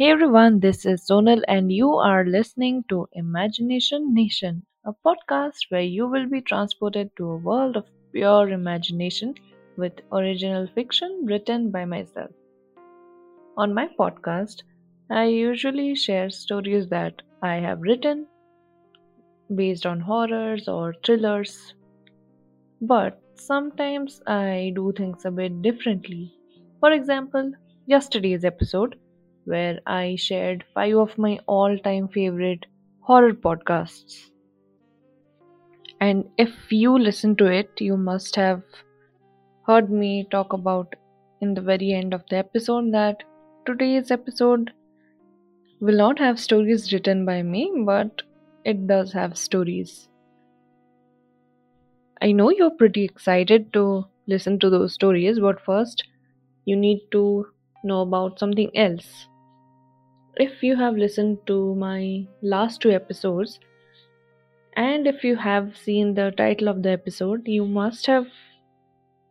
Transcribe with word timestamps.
Hey 0.00 0.12
everyone, 0.12 0.60
this 0.60 0.86
is 0.86 1.06
Sonal, 1.06 1.42
and 1.46 1.70
you 1.70 1.92
are 1.92 2.24
listening 2.24 2.84
to 2.88 3.06
Imagination 3.12 4.14
Nation, 4.14 4.64
a 4.86 4.94
podcast 5.06 5.66
where 5.68 5.82
you 5.82 6.08
will 6.08 6.26
be 6.26 6.40
transported 6.40 7.10
to 7.18 7.32
a 7.32 7.36
world 7.36 7.76
of 7.76 7.84
pure 8.10 8.48
imagination 8.48 9.34
with 9.76 9.92
original 10.10 10.66
fiction 10.74 11.26
written 11.26 11.70
by 11.70 11.84
myself. 11.84 12.30
On 13.58 13.74
my 13.74 13.88
podcast, 13.98 14.62
I 15.10 15.24
usually 15.24 15.94
share 15.94 16.30
stories 16.30 16.88
that 16.88 17.20
I 17.42 17.56
have 17.56 17.82
written 17.82 18.26
based 19.54 19.84
on 19.84 20.00
horrors 20.00 20.66
or 20.66 20.94
thrillers, 21.04 21.74
but 22.80 23.20
sometimes 23.36 24.22
I 24.26 24.72
do 24.74 24.92
things 24.96 25.26
a 25.26 25.30
bit 25.30 25.60
differently. 25.60 26.32
For 26.80 26.90
example, 26.92 27.52
yesterday's 27.86 28.46
episode 28.46 28.96
where 29.44 29.80
I 29.86 30.16
shared 30.16 30.64
five 30.74 30.96
of 30.96 31.16
my 31.18 31.38
all 31.46 31.78
time 31.78 32.08
favorite 32.08 32.66
horror 33.00 33.32
podcasts. 33.32 34.30
And 36.00 36.24
if 36.38 36.72
you 36.72 36.98
listen 36.98 37.36
to 37.36 37.46
it, 37.46 37.70
you 37.78 37.96
must 37.96 38.36
have 38.36 38.62
heard 39.66 39.90
me 39.90 40.26
talk 40.30 40.52
about 40.52 40.94
in 41.40 41.54
the 41.54 41.60
very 41.60 41.92
end 41.92 42.14
of 42.14 42.22
the 42.30 42.36
episode 42.36 42.92
that 42.92 43.22
today's 43.66 44.10
episode 44.10 44.70
will 45.80 45.96
not 45.96 46.18
have 46.18 46.38
stories 46.38 46.92
written 46.92 47.24
by 47.24 47.42
me, 47.42 47.70
but 47.84 48.22
it 48.64 48.86
does 48.86 49.12
have 49.12 49.36
stories. 49.36 50.08
I 52.22 52.32
know 52.32 52.50
you're 52.50 52.70
pretty 52.70 53.04
excited 53.04 53.72
to 53.72 54.04
listen 54.26 54.58
to 54.60 54.70
those 54.70 54.92
stories, 54.92 55.40
but 55.40 55.60
first, 55.60 56.04
you 56.66 56.76
need 56.76 57.00
to 57.12 57.46
know 57.82 58.00
about 58.02 58.38
something 58.38 58.70
else. 58.74 59.26
If 60.36 60.62
you 60.62 60.76
have 60.76 60.94
listened 60.94 61.38
to 61.46 61.74
my 61.74 62.26
last 62.42 62.80
two 62.80 62.90
episodes, 62.90 63.58
and 64.76 65.06
if 65.06 65.24
you 65.24 65.36
have 65.36 65.76
seen 65.76 66.14
the 66.14 66.30
title 66.36 66.68
of 66.68 66.82
the 66.82 66.90
episode, 66.90 67.46
you 67.46 67.66
must 67.66 68.06
have 68.06 68.26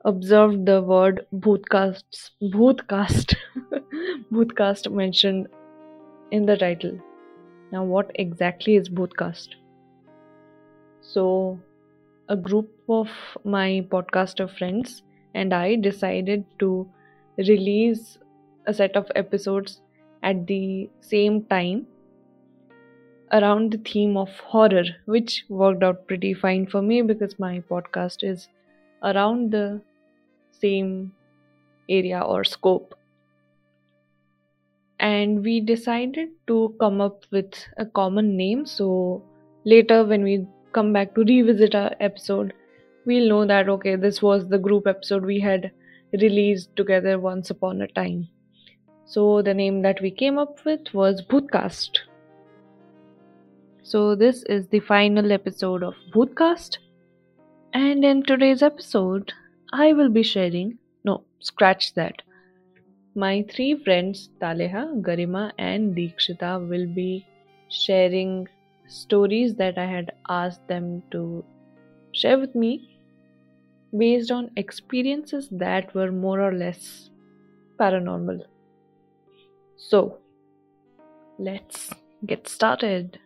observed 0.06 0.66
the 0.66 0.82
word 0.82 1.26
bhootcasts, 1.34 2.32
bhootcast, 2.42 3.36
bhootcast 4.32 4.92
mentioned 4.92 5.48
in 6.32 6.46
the 6.46 6.58
title. 6.58 7.00
Now, 7.72 7.84
what 7.84 8.12
exactly 8.16 8.76
is 8.76 8.90
bhootcast? 8.90 9.50
So, 11.02 11.60
a 12.28 12.36
group 12.36 12.70
of 12.88 13.08
my 13.44 13.86
podcaster 13.90 14.50
friends 14.58 15.04
and 15.34 15.54
I 15.54 15.76
decided 15.76 16.46
to 16.60 16.90
release 17.38 18.18
a 18.70 18.74
set 18.74 18.96
of 18.96 19.12
episodes 19.16 19.82
at 20.24 20.46
the 20.48 20.90
same 21.02 21.44
time 21.54 21.86
around 23.32 23.72
the 23.72 23.78
theme 23.90 24.16
of 24.18 24.30
horror, 24.52 24.86
which 25.06 25.46
worked 25.50 25.84
out 25.84 26.08
pretty 26.08 26.34
fine 26.34 26.66
for 26.68 26.82
me 26.82 27.02
because 27.02 27.38
my 27.40 27.54
podcast 27.72 28.24
is 28.30 28.48
around 29.04 29.52
the 29.52 29.82
same 30.52 31.12
area 31.88 32.22
or 32.22 32.44
scope. 32.44 32.96
And 35.00 35.44
we 35.44 35.60
decided 35.62 36.30
to 36.48 36.76
come 36.80 37.02
up 37.02 37.26
with 37.32 37.54
a 37.78 37.86
common 37.86 38.36
name 38.36 38.66
so 38.66 39.24
later, 39.64 40.04
when 40.04 40.24
we 40.24 40.46
come 40.74 40.92
back 40.94 41.16
to 41.16 41.24
revisit 41.24 41.76
our 41.76 41.96
episode, 42.00 42.54
we'll 43.06 43.30
know 43.30 43.46
that 43.46 43.70
okay, 43.70 43.96
this 43.96 44.22
was 44.22 44.50
the 44.50 44.58
group 44.58 44.88
episode 44.88 45.24
we 45.26 45.40
had 45.40 45.72
released 46.14 46.76
together 46.76 47.20
once 47.20 47.50
upon 47.50 47.82
a 47.82 47.88
time. 47.88 48.28
So 49.14 49.42
the 49.42 49.56
name 49.56 49.82
that 49.82 50.00
we 50.04 50.12
came 50.12 50.38
up 50.38 50.64
with 50.66 50.94
was 50.94 51.24
Bhootcast. 51.26 51.98
So 53.82 54.14
this 54.14 54.44
is 54.44 54.68
the 54.68 54.82
final 54.82 55.32
episode 55.32 55.82
of 55.82 55.96
Bhootcast. 56.14 56.78
And 57.74 58.06
in 58.06 58.22
today's 58.22 58.62
episode, 58.62 59.34
I 59.74 59.94
will 59.94 60.10
be 60.10 60.22
sharing, 60.22 60.78
no, 61.04 61.24
scratch 61.40 61.96
that. 61.96 62.22
My 63.16 63.44
three 63.50 63.84
friends, 63.84 64.30
Taleha, 64.40 65.02
Garima, 65.02 65.54
and 65.58 65.96
Dikshita, 65.96 66.70
will 66.70 66.86
be 66.86 67.26
sharing 67.68 68.48
stories 68.88 69.56
that 69.56 69.80
I 69.80 69.88
had 69.88 70.12
asked 70.30 70.68
them 70.68 71.02
to 71.10 71.44
share 72.12 72.38
with 72.38 72.54
me 72.54 72.96
based 73.98 74.30
on 74.30 74.52
experiences 74.56 75.50
that 75.50 75.96
were 75.96 76.12
more 76.12 76.42
or 76.42 76.54
less 76.54 77.10
paranormal. 77.80 78.46
So, 79.79 80.19
let's 81.39 81.91
get 82.27 82.49
started. 82.49 83.19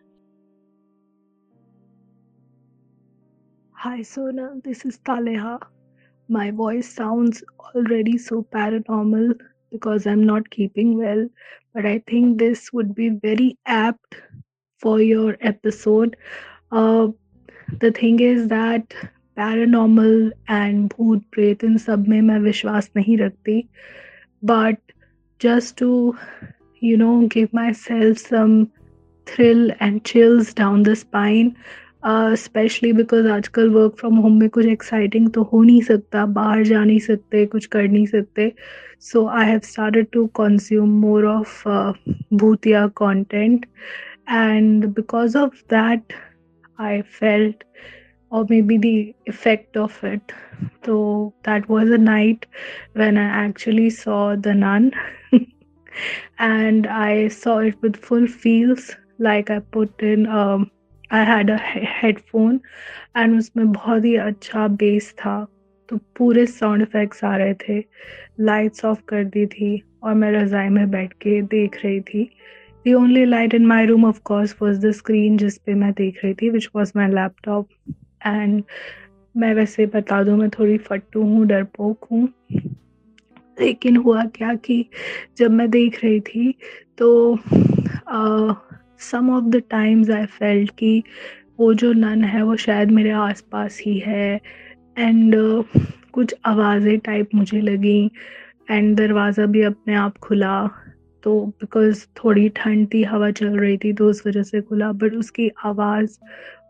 Hi 3.73 4.01
Sona, 4.01 4.55
this 4.63 4.83
is 4.83 4.97
Taleha. 4.99 5.59
My 6.27 6.51
voice 6.51 6.93
sounds 6.93 7.43
already 7.73 8.17
so 8.17 8.45
paranormal 8.53 9.35
because 9.71 10.05
I'm 10.05 10.25
not 10.25 10.49
keeping 10.49 10.97
well, 10.97 11.27
but 11.73 11.85
I 11.85 12.03
think 12.07 12.39
this 12.39 12.73
would 12.73 12.93
be 12.93 13.09
very 13.09 13.57
apt 13.65 14.15
for 14.79 14.99
your 15.01 15.37
episode. 15.41 16.17
Uh, 16.71 17.07
the 17.79 17.91
thing 17.91 18.19
is 18.19 18.47
that 18.49 18.93
paranormal 19.37 20.31
and 20.47 20.89
भूत 20.93 21.23
प्रेत 21.31 21.63
इन 21.63 21.77
सब 21.77 22.07
में 22.07 22.21
मैं 22.21 22.39
विश्वास 22.39 22.89
नहीं 22.95 23.17
रखती 23.17 23.61
but 24.43 24.77
just 25.40 25.76
to 25.76 26.16
you 26.82 26.96
know 26.96 27.26
give 27.28 27.52
myself 27.52 28.18
some 28.18 28.70
thrill 29.26 29.70
and 29.80 30.04
chills 30.04 30.52
down 30.54 30.82
the 30.82 30.96
spine 30.96 31.50
specially 32.36 32.90
uh, 32.90 32.96
because 32.96 33.26
आजकल 33.28 33.68
work 33.70 33.94
from 33.98 34.16
home 34.16 34.40
में 34.40 34.48
कुछ 34.48 34.66
एक्साइटिंग 34.66 35.30
तो 35.30 35.42
हो 35.42 35.62
नहीं 35.62 35.80
सकता 35.82 36.24
बाहर 36.26 36.62
जा 36.62 36.84
नहीं 36.84 36.98
सकते 36.98 37.44
कुछ 37.46 37.66
कर 37.66 37.88
नहीं 37.88 38.06
सकते. 38.06 38.52
So 39.00 39.26
I 39.28 39.46
have 39.46 39.60
started 39.64 40.06
to 40.12 40.26
consume 40.26 40.88
more 41.00 41.26
of 41.26 41.68
भूतिया 42.34 42.86
content 42.86 43.66
and 44.30 44.86
because 44.86 45.38
of 45.38 45.62
that 45.70 46.12
I 46.80 47.00
felt 47.02 47.64
or 48.34 48.44
maybe 48.50 48.76
the 48.78 49.14
effect 49.26 49.76
of 49.76 49.98
it. 50.02 50.32
So 50.84 50.98
that 51.44 51.68
was 51.68 51.90
a 51.90 51.98
night 51.98 52.46
when 52.94 53.16
I 53.16 53.26
actually 53.40 53.90
saw 53.90 54.34
The 54.36 54.54
Nun 54.54 54.90
and 56.38 56.86
I 56.88 57.28
saw 57.28 57.58
it 57.58 57.80
with 57.80 57.96
full 57.96 58.26
feels. 58.26 58.90
Like 59.18 59.50
I 59.50 59.60
put 59.60 60.02
in, 60.02 60.26
um, 60.26 60.70
I 61.10 61.22
had 61.24 61.50
a 61.50 61.58
headphone 61.58 62.60
and 63.14 63.38
उसमें 63.38 63.72
बहुत 63.72 64.04
ही 64.04 64.14
अच्छा 64.16 64.66
base 64.80 65.12
था 65.18 65.36
तो 65.88 65.96
पूरे 66.16 66.46
sound 66.46 66.82
effects 66.82 67.24
आ 67.24 67.36
रहे 67.36 67.54
थे 67.68 67.78
lights 68.40 68.84
off 68.84 69.02
कर 69.08 69.24
दी 69.36 69.46
थी 69.46 69.70
और 70.02 70.14
मैं 70.14 70.32
रज़ाई 70.32 70.68
में 70.68 70.90
बैठ 70.90 71.12
के 71.22 71.40
देख 71.54 71.78
रही 71.84 72.00
थी 72.12 72.24
the 72.84 72.94
only 72.94 73.24
light 73.24 73.54
in 73.54 73.66
my 73.66 73.86
room 73.86 74.04
of 74.06 74.20
course 74.24 74.56
was 74.62 74.80
the 74.86 74.90
screen 75.02 75.36
जिस 75.38 75.58
पे 75.58 75.74
मैं 75.82 75.92
देख 75.98 76.24
रही 76.24 76.34
थी 76.42 76.50
which 76.50 76.68
was 76.76 76.92
my 76.96 77.08
laptop 77.12 77.68
and 78.26 78.62
मैं 79.34 79.54
वैसे 79.54 79.86
बता 79.86 80.22
दूँ 80.22 80.36
मैं 80.38 80.48
थोड़ी 80.50 80.76
फट्टू 80.78 81.22
हूँ 81.22 81.46
डरपोक 81.46 82.04
हूँ। 82.12 82.28
लेकिन 83.56 83.96
हुआ 83.96 84.24
क्या 84.34 84.54
कि 84.54 84.84
जब 85.38 85.50
मैं 85.50 85.70
देख 85.70 86.02
रही 86.04 86.20
थी 86.20 86.54
तो 86.98 87.38
some 89.00 89.30
of 89.30 89.44
the 89.44 89.62
times 89.70 90.10
I 90.10 90.26
felt 90.26 90.70
कि 90.70 91.02
वो 91.58 91.72
जो 91.74 91.92
नन 91.92 92.24
है 92.24 92.42
वो 92.42 92.56
शायद 92.56 92.90
मेरे 92.90 93.10
आसपास 93.10 93.80
ही 93.82 93.98
है। 93.98 94.40
एंड 94.98 95.34
uh, 95.36 95.64
कुछ 96.12 96.34
आवाज़ें 96.46 96.98
टाइप 96.98 97.34
मुझे 97.34 97.60
लगी 97.60 98.10
एंड 98.70 98.96
दरवाज़ा 98.96 99.46
भी 99.46 99.62
अपने 99.62 99.94
आप 99.94 100.18
खुला। 100.18 100.66
तो 101.22 101.34
बिकॉज़ 101.60 102.04
थोड़ी 102.16 102.48
ठंड 102.48 102.86
थी 102.94 103.02
हवा 103.02 103.30
चल 103.30 103.58
रही 103.58 103.76
थी 103.76 103.92
तो 103.92 104.08
उस 104.10 104.26
वजह 104.26 104.42
से 104.42 104.60
खुला। 104.60 104.90
बट 104.92 105.14
उसकी 105.14 105.50
आवाज़ 105.64 106.18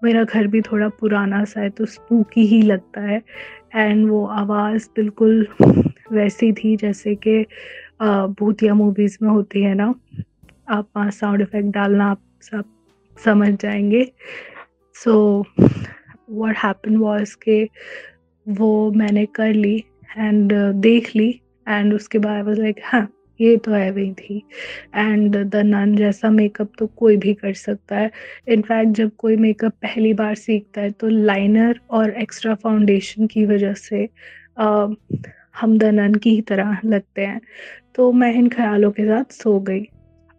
मेरा 0.04 0.22
घर 0.24 0.46
भी 0.46 0.60
थोड़ा 0.62 0.88
पुराना 1.00 1.44
सा 1.44 1.60
है 1.60 1.70
तो 1.70 1.86
स्पूकी 1.86 2.46
ही 2.46 2.60
लगता 2.62 3.00
है। 3.00 3.22
एंड 3.74 4.08
वो 4.10 4.24
आवाज़ 4.26 4.88
बिल्कुल 4.96 5.46
वैसी 6.12 6.52
थी 6.52 6.76
जैसे 6.76 7.14
कि 7.26 7.44
भूतिया 8.40 8.74
मूवीज़ 8.74 9.18
में 9.22 9.28
होती 9.30 9.62
है 9.62 9.74
ना। 9.74 9.94
आप 10.68 10.88
वहाँ 10.96 11.10
साउंड 11.10 11.40
इफ़ेक्ट 11.40 11.68
डालना, 11.74 12.10
आप 12.10 12.20
सब 12.42 12.64
समझ 13.18 13.50
जाएँगे। 13.62 14.04
सो 14.96 15.44
व्हाट 15.60 16.56
हैपन 16.56 16.96
वॉज़ 16.96 17.34
के 17.42 17.62
वो 18.46 18.90
मैंने 18.92 19.24
कर 19.36 19.52
ली 19.54 19.76
एंड 20.18 20.52
देख 20.82 21.14
ली 21.16 21.28
एंड 21.68 21.94
उसके 21.94 22.18
बाद 22.18 22.44
वाज 22.46 22.58
लाइक 22.58 22.80
हाँ 22.84 23.08
ये 23.40 23.56
तो 23.56 23.72
है 23.72 23.90
वही 23.90 24.12
थी। 24.12 24.36
एंड 24.94 25.36
द 25.36 25.56
नन 25.56 25.94
जैसा 25.96 26.30
मेकअप 26.30 26.72
तो 26.78 26.86
कोई 26.86 27.16
भी 27.16 27.34
कर 27.34 27.52
सकता 27.52 27.96
है। 27.96 28.10
इनफैक्ट 28.48 28.92
जब 28.92 29.10
कोई 29.18 29.36
मेकअप 29.36 29.72
पहली 29.72 30.12
बार 30.14 30.34
सीखता 30.34 30.80
है 30.80 30.90
तो 30.90 31.08
लाइनर 31.08 31.80
और 31.90 32.10
एक्स्ट्रा 32.10 32.54
फाउंडेशन 32.54 33.26
की 33.26 33.44
वजह 33.46 33.74
से 33.74 34.08
आ, 34.58 34.86
हम 35.60 35.78
द 35.78 35.84
नन 35.84 36.14
की 36.14 36.30
ही 36.30 36.40
तरह 36.40 36.78
लगते 36.84 37.26
हैं। 37.26 37.40
तो 37.94 38.12
मैं 38.12 38.32
इन 38.34 38.48
ख्यालों 38.48 38.90
के 38.90 39.04
साथ 39.04 39.32
सो 39.32 39.58
गई। 39.60 39.84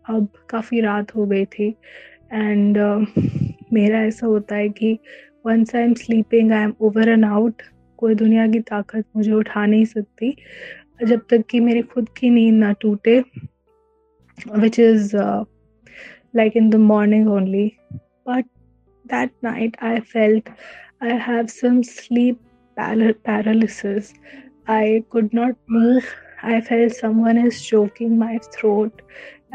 अब 0.09 0.27
काफ़ी 0.49 0.79
रात 0.81 1.15
हो 1.15 1.25
गई 1.25 1.45
थी। 1.45 1.67
एंड 2.33 2.77
uh, 2.77 3.05
मेरा 3.73 3.99
ऐसा 3.99 4.27
होता 4.27 4.55
है 4.55 4.69
कि 4.69 4.97
once 5.45 5.75
I 5.75 5.83
am 5.83 5.93
sleeping 5.93 6.51
I 6.51 6.63
am 6.63 6.73
over 6.81 7.09
and 7.09 7.25
out 7.25 7.61
कोई 7.97 8.15
दुनिया 8.15 8.47
की 8.47 8.59
ताकत 8.59 9.05
मुझे 9.15 9.31
उठा 9.31 9.65
नहीं 9.65 9.85
सकती। 9.85 10.35
जब 10.99 11.21
तक 11.29 11.43
कि 11.49 11.59
मेरी 11.59 11.81
खुद 11.81 12.09
की 12.17 12.29
नींद 12.29 12.55
ना 12.55 12.71
टूटे 12.71 13.19
which 14.57 14.79
is 14.79 15.15
like 16.35 16.57
in 16.57 16.69
the 16.69 16.75
morning 16.75 17.29
only 17.29 17.71
but 18.27 18.45
that 19.05 19.31
night 19.43 19.77
I 19.83 19.99
felt 20.13 20.49
I 21.03 21.17
have 21.21 21.45
some 21.47 21.81
sleep 21.81 22.39
paralysis 22.77 23.83
I 24.69 24.99
could 25.11 25.29
not 25.33 25.55
move 25.71 26.01
I 26.45 26.61
feel 26.61 26.89
someone 27.25 27.45
is 27.45 27.61
choking 27.63 28.17
my 28.17 28.37
throat 28.53 29.01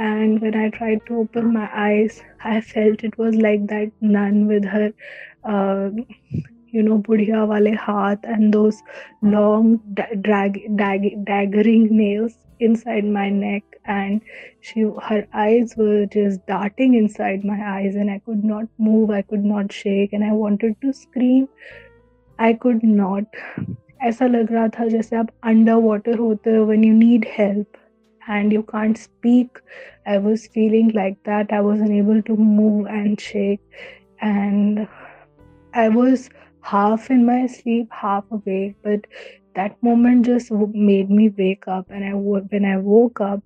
and 0.00 0.38
when 0.42 0.54
I 0.54 0.68
try 0.68 0.96
to 0.96 1.20
open 1.20 1.46
my 1.46 1.66
eyes 1.82 2.20
I 2.46 2.60
felt 2.60 3.04
it 3.04 3.20
was 3.20 3.36
like 3.36 3.66
that 3.66 3.92
nun 4.02 4.44
with 4.44 4.66
her 4.66 4.92
you 6.71 6.83
know, 6.83 6.97
budhiya 6.97 7.47
wale 7.47 7.75
haath 7.75 8.23
and 8.23 8.53
those 8.53 8.81
long 9.21 9.79
drag, 10.21 10.59
dag, 10.77 11.25
daggering 11.25 11.89
nails 11.91 12.33
inside 12.59 13.05
my 13.05 13.29
neck 13.29 13.63
and 13.85 14.21
she 14.61 14.81
her 14.81 15.27
eyes 15.33 15.73
were 15.77 16.05
just 16.05 16.45
darting 16.47 16.93
inside 16.93 17.43
my 17.43 17.57
eyes 17.71 17.95
and 17.95 18.09
i 18.09 18.17
could 18.19 18.45
not 18.45 18.65
move 18.77 19.09
i 19.09 19.21
could 19.21 19.43
not 19.43 19.73
shake 19.73 20.13
and 20.13 20.23
i 20.23 20.31
wanted 20.31 20.73
to 20.81 20.93
scream 20.93 21.49
I 22.39 22.53
could 22.63 22.79
not 22.83 23.35
ऐसा 24.03 24.25
लग 24.27 24.51
रहा 24.51 24.67
था 24.67 24.85
जैसे 24.87 25.15
आप 25.15 25.27
under 25.43 25.75
water 25.83 26.17
होते 26.19 26.55
हो 26.55 26.65
when 26.71 26.83
you 26.83 26.93
need 27.01 27.27
help 27.35 27.77
and 28.27 28.53
you 28.53 28.63
can't 28.63 28.97
speak. 28.97 29.59
I 30.07 30.17
was 30.17 30.47
feeling 30.47 30.89
like 30.89 31.17
that. 31.25 31.51
I 31.51 31.61
was 31.61 31.81
unable 31.81 32.21
to 32.29 32.35
move 32.35 32.87
and 32.87 33.19
shake, 33.19 33.61
and 34.21 34.87
I 35.73 35.89
was 35.89 36.29
half 36.61 37.09
in 37.09 37.25
my 37.25 37.45
sleep, 37.47 37.87
half 37.91 38.23
awake. 38.31 38.75
But 38.83 39.07
that 39.55 39.81
moment 39.81 40.25
just 40.25 40.51
made 40.51 41.09
me 41.09 41.29
wake 41.37 41.67
up, 41.67 41.89
and 41.89 42.03
I 42.03 42.13
when 42.13 42.65
I 42.65 42.77
woke 42.77 43.21
up, 43.21 43.43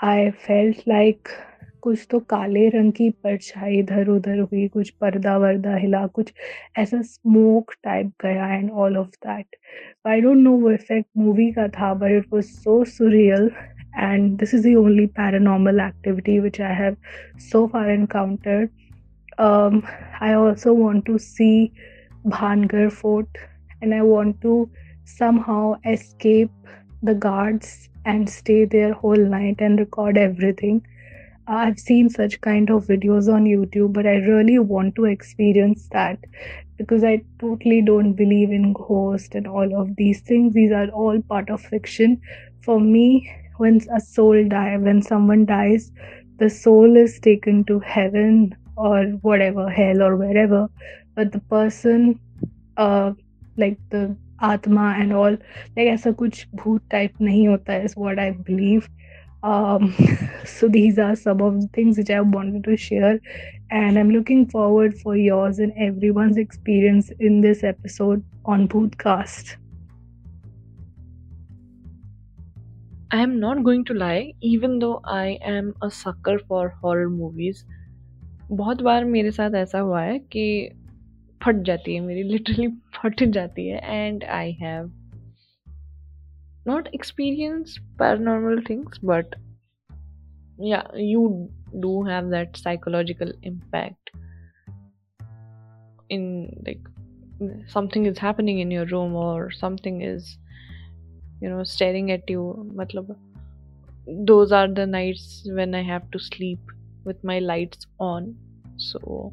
I 0.00 0.32
felt 0.46 0.86
like 0.86 1.36
कुछ 1.82 2.06
तो 2.10 2.18
काले 2.30 2.68
रंग 2.68 2.92
की 2.92 3.08
परछाई 3.24 3.78
इधर 3.78 4.08
उधर 4.08 4.38
हुई 4.38 4.66
कुछ 4.68 4.88
पर्दा 5.00 5.36
वर्दा 5.38 5.74
हिला 5.76 6.06
कुछ 6.14 6.32
ऐसा 6.78 7.00
स्मोक 7.02 7.72
टाइप 7.84 8.12
गया 8.22 8.46
and 8.54 8.70
all 8.70 8.96
of 8.96 9.10
that 9.26 9.56
I 10.06 10.20
don't 10.20 10.38
know 10.38 10.52
वो 10.60 10.70
इफेक्ट 10.70 11.08
मूवी 11.18 11.50
का 11.52 11.68
था 11.78 11.92
but 12.00 12.12
it 12.16 12.26
was 12.32 12.44
so 12.44 12.82
surreal 12.96 13.50
and 13.98 14.38
this 14.38 14.54
is 14.54 14.62
the 14.62 14.76
only 14.76 15.06
paranormal 15.08 15.80
activity 15.82 16.38
which 16.40 16.60
I 16.60 16.72
have 16.72 16.96
so 17.36 17.68
far 17.68 17.90
encountered. 17.90 18.70
Um, 19.38 19.86
I 20.20 20.34
also 20.34 20.72
want 20.72 21.04
to 21.06 21.18
see 21.18 21.72
Bhangar 22.25 22.91
Fort 22.91 23.27
and 23.81 23.93
I 23.93 24.01
want 24.01 24.41
to 24.41 24.69
somehow 25.05 25.75
escape 25.85 26.51
the 27.01 27.13
guards 27.13 27.89
and 28.05 28.29
stay 28.29 28.65
there 28.65 28.93
whole 28.93 29.15
night 29.15 29.57
and 29.59 29.79
record 29.79 30.17
everything. 30.17 30.85
I've 31.47 31.77
seen 31.77 32.09
such 32.09 32.39
kind 32.39 32.69
of 32.69 32.85
videos 32.87 33.31
on 33.31 33.43
YouTube, 33.43 33.91
but 33.91 34.07
I 34.07 34.15
really 34.15 34.59
want 34.59 34.95
to 34.95 35.05
experience 35.05 35.89
that 35.91 36.19
because 36.77 37.03
I 37.03 37.21
totally 37.39 37.81
don't 37.81 38.13
believe 38.13 38.51
in 38.51 38.71
ghosts 38.73 39.35
and 39.35 39.45
all 39.45 39.79
of 39.79 39.95
these 39.97 40.21
things. 40.21 40.53
These 40.53 40.71
are 40.71 40.87
all 40.89 41.21
part 41.21 41.49
of 41.49 41.61
fiction. 41.61 42.21
For 42.61 42.79
me, 42.79 43.29
when 43.57 43.81
a 43.93 43.99
soul 43.99 44.47
dies, 44.47 44.79
when 44.81 45.01
someone 45.01 45.45
dies, 45.45 45.91
the 46.37 46.49
soul 46.49 46.95
is 46.95 47.19
taken 47.19 47.65
to 47.65 47.79
heaven 47.79 48.55
or 48.77 49.03
whatever, 49.21 49.69
hell 49.69 50.01
or 50.01 50.15
wherever, 50.15 50.69
but 51.15 51.31
the 51.31 51.39
person, 51.39 52.19
uh, 52.77 53.11
like 53.57 53.77
the 53.89 54.15
atma 54.41 54.95
and 54.97 55.13
all, 55.13 55.37
like 55.77 55.87
ऐसा 55.87 56.11
कुछ 56.11 56.45
भूत 56.55 56.89
type 56.91 57.21
नहीं 57.21 57.47
होता 57.47 57.73
है 57.73 57.85
is 57.85 57.95
what 57.95 58.19
I 58.19 58.31
believe 58.31 58.89
um, 59.43 59.93
so 60.45 60.69
these 60.69 60.97
are 60.97 61.15
some 61.15 61.41
of 61.41 61.59
the 61.61 61.67
things 61.67 61.97
which 61.97 62.09
I 62.09 62.21
wanted 62.21 62.63
to 62.63 62.77
share, 62.77 63.19
and 63.69 63.99
I'm 63.99 64.09
looking 64.09 64.45
forward 64.47 64.97
for 64.97 65.17
yours 65.17 65.59
and 65.59 65.73
everyone's 65.77 66.37
experience 66.37 67.11
in 67.19 67.41
this 67.41 67.63
episode 67.63 68.23
on 68.45 68.69
Bootcast. 68.69 69.57
I 73.11 73.21
am 73.21 73.39
not 73.39 73.63
going 73.63 73.83
to 73.85 73.93
lie, 73.93 74.33
even 74.41 74.79
though 74.79 75.01
I 75.03 75.37
am 75.41 75.75
a 75.81 75.91
sucker 75.91 76.39
for 76.47 76.69
horror 76.81 77.09
movies. 77.09 77.65
बहुत 78.51 78.81
बार 78.81 79.05
मेरे 79.05 79.31
साथ 79.31 79.55
ऐसा 79.55 79.79
हुआ 79.79 80.01
है 80.01 80.17
कि 80.19 80.45
फट 81.43 81.55
जाती 81.55 81.95
है 81.95 81.99
मेरी 81.99 82.23
लिटरली 82.23 82.67
फट 82.93 83.23
जाती 83.23 83.67
है। 83.67 83.95
And 83.95 84.23
I 84.23 84.51
have 84.51 84.91
not 86.67 86.87
experience 86.87 87.77
पर 87.99 88.19
normal 88.19 88.61
things 88.69 88.99
but 89.05 89.35
yeah 90.61 90.83
you 90.95 91.27
do 91.75 92.03
have 92.03 92.29
that 92.31 92.55
psychological 92.55 93.33
impact 93.43 94.09
in 96.11 96.23
like 96.67 96.87
something 97.73 98.07
is 98.07 98.19
happening 98.21 98.59
in 98.59 98.71
your 98.71 98.87
room 98.87 99.15
और 99.15 99.51
something 99.53 100.03
is 100.03 100.35
you 101.43 101.49
know 101.49 101.63
staring 101.63 102.09
at 102.11 102.31
you 102.31 102.53
मतलब 102.73 103.15
those 104.07 104.53
are 104.53 104.71
the 104.71 104.79
nights 104.79 105.43
when 105.53 105.75
I 105.75 105.83
have 105.83 106.09
to 106.13 106.19
sleep 106.19 106.67
with 107.07 107.25
my 107.25 107.39
lights 107.39 107.87
on 107.99 108.33
so 108.67 109.29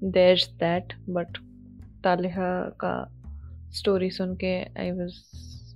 there's 0.00 0.48
that 0.58 0.92
but 1.06 1.28
Taliha 2.02 2.76
ka 2.78 3.06
story 3.70 4.10
sun 4.10 4.36
I 4.76 4.92
was 4.92 5.74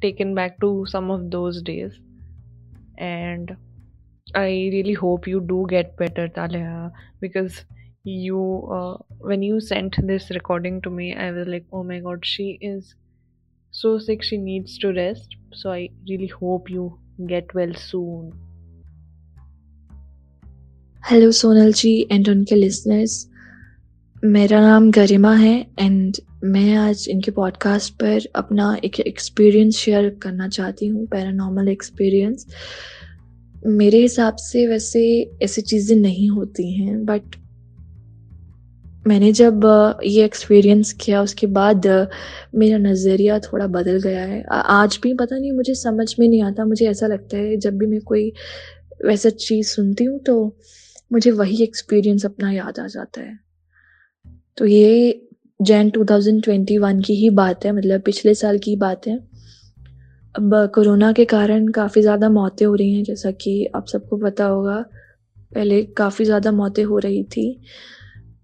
taken 0.00 0.34
back 0.34 0.60
to 0.60 0.86
some 0.88 1.10
of 1.10 1.30
those 1.30 1.62
days. 1.62 1.92
And 2.98 3.56
I 4.34 4.48
really 4.72 4.92
hope 4.92 5.26
you 5.26 5.40
do 5.40 5.66
get 5.68 5.96
better 5.96 6.28
Taliha 6.28 6.92
because 7.20 7.64
you 8.04 8.68
uh, 8.72 8.96
when 9.18 9.42
you 9.42 9.60
sent 9.60 9.96
this 10.06 10.30
recording 10.30 10.80
to 10.82 10.90
me 10.90 11.14
I 11.14 11.32
was 11.32 11.48
like 11.48 11.64
oh 11.72 11.82
my 11.82 11.98
god 11.98 12.24
she 12.24 12.58
is 12.60 12.94
so 13.72 13.98
sick 13.98 14.22
she 14.22 14.36
needs 14.36 14.78
to 14.78 14.92
rest. 14.92 15.36
So 15.52 15.72
I 15.72 15.90
really 16.08 16.28
hope 16.28 16.70
you 16.70 16.98
get 17.26 17.52
well 17.54 17.74
soon. 17.74 18.32
Hello 21.02 21.28
Sonalji 21.28 22.06
and 22.10 22.28
Uncle 22.28 22.58
listeners. 22.58 23.28
मेरा 24.24 24.60
नाम 24.60 24.90
गरिमा 24.90 25.32
है 25.34 25.66
and 25.78 26.16
मैं 26.44 26.74
आज 26.74 27.06
इनके 27.08 27.30
podcast 27.30 27.92
पर 27.92 28.26
अपना 28.34 28.78
एक 28.84 29.00
experience 29.00 29.76
share 29.76 30.08
करना 30.22 30.48
चाहती 30.48 30.86
हूँ 30.86 31.06
पैरानॉर्मल 31.06 31.68
एक्सपीरियंस 31.68 32.46
मेरे 33.66 33.98
हिसाब 33.98 34.36
से 34.36 34.66
वैसे 34.66 35.02
ऐसी 35.42 35.62
चीज़ें 35.62 35.96
नहीं 35.96 36.30
होती 36.30 36.72
हैं 36.72 37.04
बट 37.04 37.36
मैंने 39.06 39.32
जब 39.32 39.60
ये 40.04 40.24
एक्सपीरियंस 40.24 40.92
किया, 40.92 41.22
उसके 41.22 41.46
बाद 41.46 41.86
मेरा 42.54 42.78
नज़रिया 42.78 43.38
थोड़ा 43.38 43.66
बदल 43.66 44.00
गया 44.00 44.22
है। 44.22 44.44
आज 44.52 44.98
भी 45.02 45.14
पता 45.14 45.38
नहीं, 45.38 45.52
मुझे 45.52 45.74
समझ 45.74 46.14
में 46.18 46.28
नहीं 46.28 46.42
आता, 46.42 46.64
मुझे 46.64 46.88
ऐसा 46.90 47.06
लगता 47.06 47.36
है 47.36 47.56
जब 47.56 47.78
भी 47.78 47.86
मैं 47.86 48.00
कोई 48.00 48.32
वैसा 49.04 49.30
चीज़ 49.30 49.68
सुनती 49.68 50.04
हूँ 50.04 50.18
तो 50.18 50.56
मुझे 51.12 51.30
वही 51.30 51.62
एक्सपीरियंस 51.62 52.26
अपना 52.26 52.52
याद 52.52 52.78
आ 52.78 52.86
जाता 52.86 53.20
है। 53.20 53.45
तो 54.58 54.66
ये 54.66 55.22
जैन 55.60 55.90
2021 55.90 57.02
की 57.04 57.14
ही 57.14 57.30
बात 57.32 57.64
है 57.64 57.72
मतलब 57.72 58.00
पिछले 58.00 58.34
साल 58.34 58.58
की 58.58 58.76
बात 58.76 59.06
है। 59.06 59.16
अब 60.34 60.54
कोरोना 60.74 61.12
के 61.12 61.24
कारण 61.24 61.68
काफ़ी 61.68 62.02
ज़्यादा 62.02 62.28
मौतें 62.28 62.64
हो 62.66 62.74
रही 62.74 62.94
हैं, 62.94 63.02
जैसा 63.04 63.30
कि 63.30 63.64
आप 63.76 63.86
सबको 63.86 64.16
पता 64.16 64.44
होगा, 64.44 64.84
पहले 65.52 65.82
काफ़ी 65.96 66.24
ज़्यादा 66.24 66.52
मौतें 66.52 66.82
हो 66.84 66.98
रही 66.98 67.22
थी। 67.26 67.60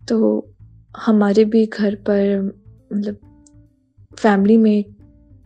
तो 0.09 0.49
हमारे 0.97 1.45
भी 1.45 1.65
घर 1.67 1.95
पर 2.09 2.41
मतलब 2.93 3.17
फैमिली 4.19 4.57
में 4.57 4.85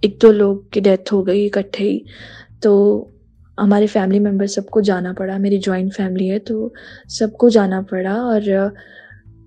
एक 0.02 0.18
दो 0.22 0.30
लोग 0.32 0.70
की 0.72 0.80
डेथ 0.80 1.12
हो 1.12 1.22
गई 1.22 1.44
इकट्ठे 1.46 1.84
ही 1.84 2.04
तो 2.62 2.72
हमारे 3.58 3.86
फैमिली 3.86 4.18
मेंबर 4.20 4.46
सबको 4.46 4.80
जाना 4.80 5.12
पड़ा। 5.12 5.38
मेरी 5.38 5.58
जॉइंट 5.58 5.92
फैमिली 5.92 6.26
है 6.28 6.38
तो 6.40 6.72
सबको 7.08 7.50
जाना 7.50 7.80
पड़ा 7.82 8.14
और 8.14 8.72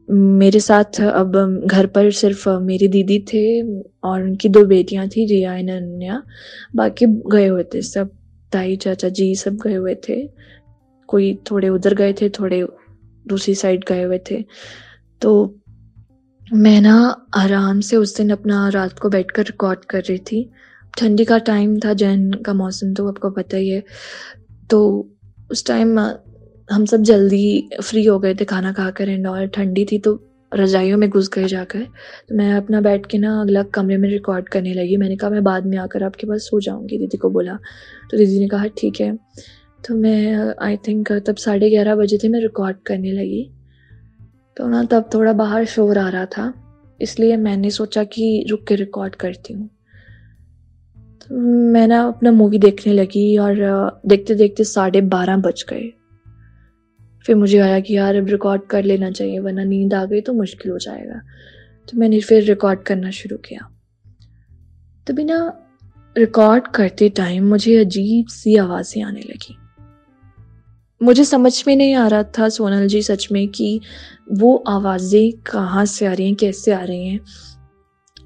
मेरे 0.09 0.59
साथ 0.59 1.01
अब 1.01 1.61
घर 1.65 1.87
पर 1.87 2.11
सिर्फ़ 2.11 2.49
मेरी 2.49 2.87
दीदी 2.87 3.19
थे 3.33 3.61
और 4.03 4.23
उनकी 4.23 4.49
दो 4.49 4.65
बेटियाँ 4.65 5.07
थी, 5.07 5.25
रिया 5.25 5.55
एंड 5.55 5.69
अनन्या 5.69 6.23
बाकी 6.75 7.05
गए 7.05 7.47
हुए 7.47 7.63
थे 7.63 7.81
सब, 7.81 8.09
ताई, 8.51 8.75
चाचा 8.75 9.09
जी 9.09 9.35
सब 9.35 9.55
गए 9.55 9.73
हुए 9.73 9.95
थे। 9.95 10.29
कोई 11.07 11.39
थोड़े 11.51 11.69
उधर 11.69 11.93
गए 11.93 12.13
थे, 12.13 12.29
थोड़े 12.29 12.67
दूसरी 13.27 13.55
साइड 13.55 13.83
गए 13.83 14.03
हुए 14.03 14.19
थे। 14.31 14.45
तो 15.21 15.55
मैं 16.53 16.81
ना 16.81 17.27
आराम 17.35 17.79
से 17.79 17.95
उस 17.95 18.17
दिन 18.17 18.29
अपना 18.29 18.69
रात 18.69 18.99
को 18.99 19.09
बैठकर 19.09 19.43
रिकॉर्ड 19.43 19.79
कर 19.79 20.01
रही 20.01 20.17
थी। 20.17 20.49
ठंडी 20.97 21.25
का 21.25 21.37
टाइम 21.37 21.79
था, 21.79 21.93
जैन 21.93 22.31
का 22.33 22.53
मौसम 22.53 22.93
तो 22.93 23.07
आपको 23.07 23.29
पता 23.29 23.57
ही 23.57 23.69
है। 23.69 23.83
तो 24.69 25.09
उस 25.51 25.65
टाइम 25.65 25.99
हम 26.69 26.85
सब 26.85 27.01
जल्दी 27.03 27.69
फ्री 27.81 28.03
हो 28.05 28.17
गए 28.19 28.33
थे 28.35 28.45
खाना 28.45 28.71
खाकर 28.73 29.09
एंड 29.09 29.27
और 29.27 29.45
ठंडी 29.47 29.85
थी 29.91 29.97
तो 29.99 30.19
रजाइयों 30.51 30.97
में 30.97 31.09
घुस 31.09 31.29
गए 31.29 31.47
जाकर। 31.47 31.83
तो 32.29 32.35
मैं 32.35 32.51
अपना 32.53 32.81
बैठ 32.81 33.05
के 33.05 33.17
ना 33.17 33.39
अगला 33.41 33.63
कमरे 33.75 33.97
में 33.97 34.09
रिकॉर्ड 34.09 34.49
करने 34.49 34.73
लगी। 34.73 34.97
मैंने 34.97 35.15
कहा, 35.15 35.29
मैं 35.29 35.43
बाद 35.43 35.65
में 35.65 35.77
आकर 35.77 36.03
आपके 36.03 36.27
पास 36.27 36.41
सो 36.41 36.59
जाऊँगी, 36.59 36.97
दीदी 36.97 37.17
को 37.17 37.29
बोला। 37.29 37.55
तो 38.11 38.17
दीदी 38.17 38.39
ने 38.39 38.47
कहा, 38.47 38.67
ठीक 38.77 39.01
है। 39.01 39.15
तो 39.83 39.95
मैं 39.95 40.53
आई 40.61 40.77
थिंक 40.88 41.11
तब 41.27 41.35
साढ़े 41.35 41.69
ग्यारह 41.69 41.95
बजे 41.95 42.17
थे, 42.17 42.29
मैं 42.29 42.39
रिकॉर्ड 42.41 42.77
करने 42.85 43.11
लगी। 43.11 43.43
तो 44.57 44.67
ना 44.67 44.83
तब 44.83 45.09
थोड़ा 45.13 45.33
बाहर 45.33 45.65
शोर 45.65 45.97
आ 45.97 46.07
रहा 46.09 46.25
था, 46.27 46.53
इसलिए 46.99 47.38
मैंने 47.38 47.69
सोचा 47.71 48.03
कि 48.05 48.45
रुक 48.49 48.65
के 48.67 48.75
रिकॉर्ड 48.75 49.15
करती 49.15 49.53
हूँ। 49.53 49.69
तो 51.21 51.35
मैं 51.71 51.88
ना 51.88 52.01
अपना 52.03 52.31
मूवी 52.31 52.59
देखने 52.59 52.93
लगी 52.93 53.38
और 53.38 53.55
देखते 54.05 54.35
देखते 54.35 54.63
साढ़े 54.63 55.01
बारह 55.07 55.38
बज 55.38 55.65
गए। 55.69 55.91
फिर 57.25 57.35
मुझे 57.35 57.59
आया 57.59 57.79
कि 57.79 57.97
यार, 57.97 58.15
अब 58.15 58.27
रिकॉर्ड 58.27 58.61
कर 58.61 58.83
लेना 58.83 59.11
चाहिए, 59.11 59.39
वरना 59.39 59.63
नींद 59.63 59.93
आ 59.93 60.05
गई 60.05 60.21
तो 60.21 60.33
मुश्किल 60.33 60.71
हो 60.71 60.77
जाएगा। 60.77 61.21
तो 61.91 61.97
मैंने 61.97 62.19
फिर 62.19 62.43
रिकॉर्ड 62.43 62.79
करना 62.79 63.11
शुरू 63.11 63.38
किया। 63.38 63.69
तो 65.07 65.13
बिना 65.13 65.65
रिकॉर्ड 66.17 66.67
करते 66.67 67.09
टाइम 67.09 67.49
मुझे 67.49 67.77
अजीब 67.77 68.27
सी 68.27 68.55
आवाज़ें 68.55 69.03
आने 69.03 69.19
लगी। 69.19 69.57
मुझे 71.03 71.23
समझ 71.23 71.63
में 71.67 71.75
नहीं 71.75 71.95
आ 71.95 72.07
रहा 72.07 72.23
था, 72.23 72.49
सोनल 72.49 72.88
जी, 72.88 73.01
सच 73.01 73.27
में 73.31 73.47
कि 73.47 73.81
वो 74.31 74.63
आवाज़ें 74.67 75.31
कहाँ 75.31 75.85
से 75.85 76.05
आ 76.05 76.13
रही 76.13 76.25
हैं, 76.25 76.35
कैसे 76.35 76.71
आ 76.71 76.83
रही 76.83 77.07
हैं। 77.07 77.19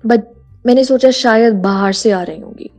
बट 0.05 0.23
मैंने 0.65 0.83
सोचा 0.83 1.11
शायद 1.11 1.53
बाहर 1.53 1.93
से 1.93 2.11
आ 2.11 2.23
रही 2.23 2.39
होंगी। 2.39 2.69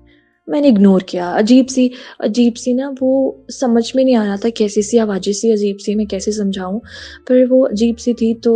मैंने 0.49 0.69
इग्नोर 0.69 1.03
किया। 1.03 1.29
अजीब 1.33 1.67
सी 1.67 1.91
अजीब 2.21 2.55
सी 2.55 2.75
ना 2.75 2.89
वो 3.01 3.47
समझ 3.51 3.85
में 3.97 4.05
नहीं 4.05 4.17
आ 4.17 4.25
रहा 4.25 4.37
था 4.37 4.49
कैसी 4.51 4.83
सी 4.83 4.99
आवाज़ें 4.99 5.33
सी, 5.33 5.53
अजीब 5.53 5.77
सी 5.77 5.95
मैं 5.95 6.07
कैसे 6.07 6.33
समझाऊँ। 6.33 6.81
पर 7.29 7.45
वो 7.47 7.65
अजीब 7.67 7.97
सी 7.97 8.15
थी 8.15 8.33
तो 8.35 8.55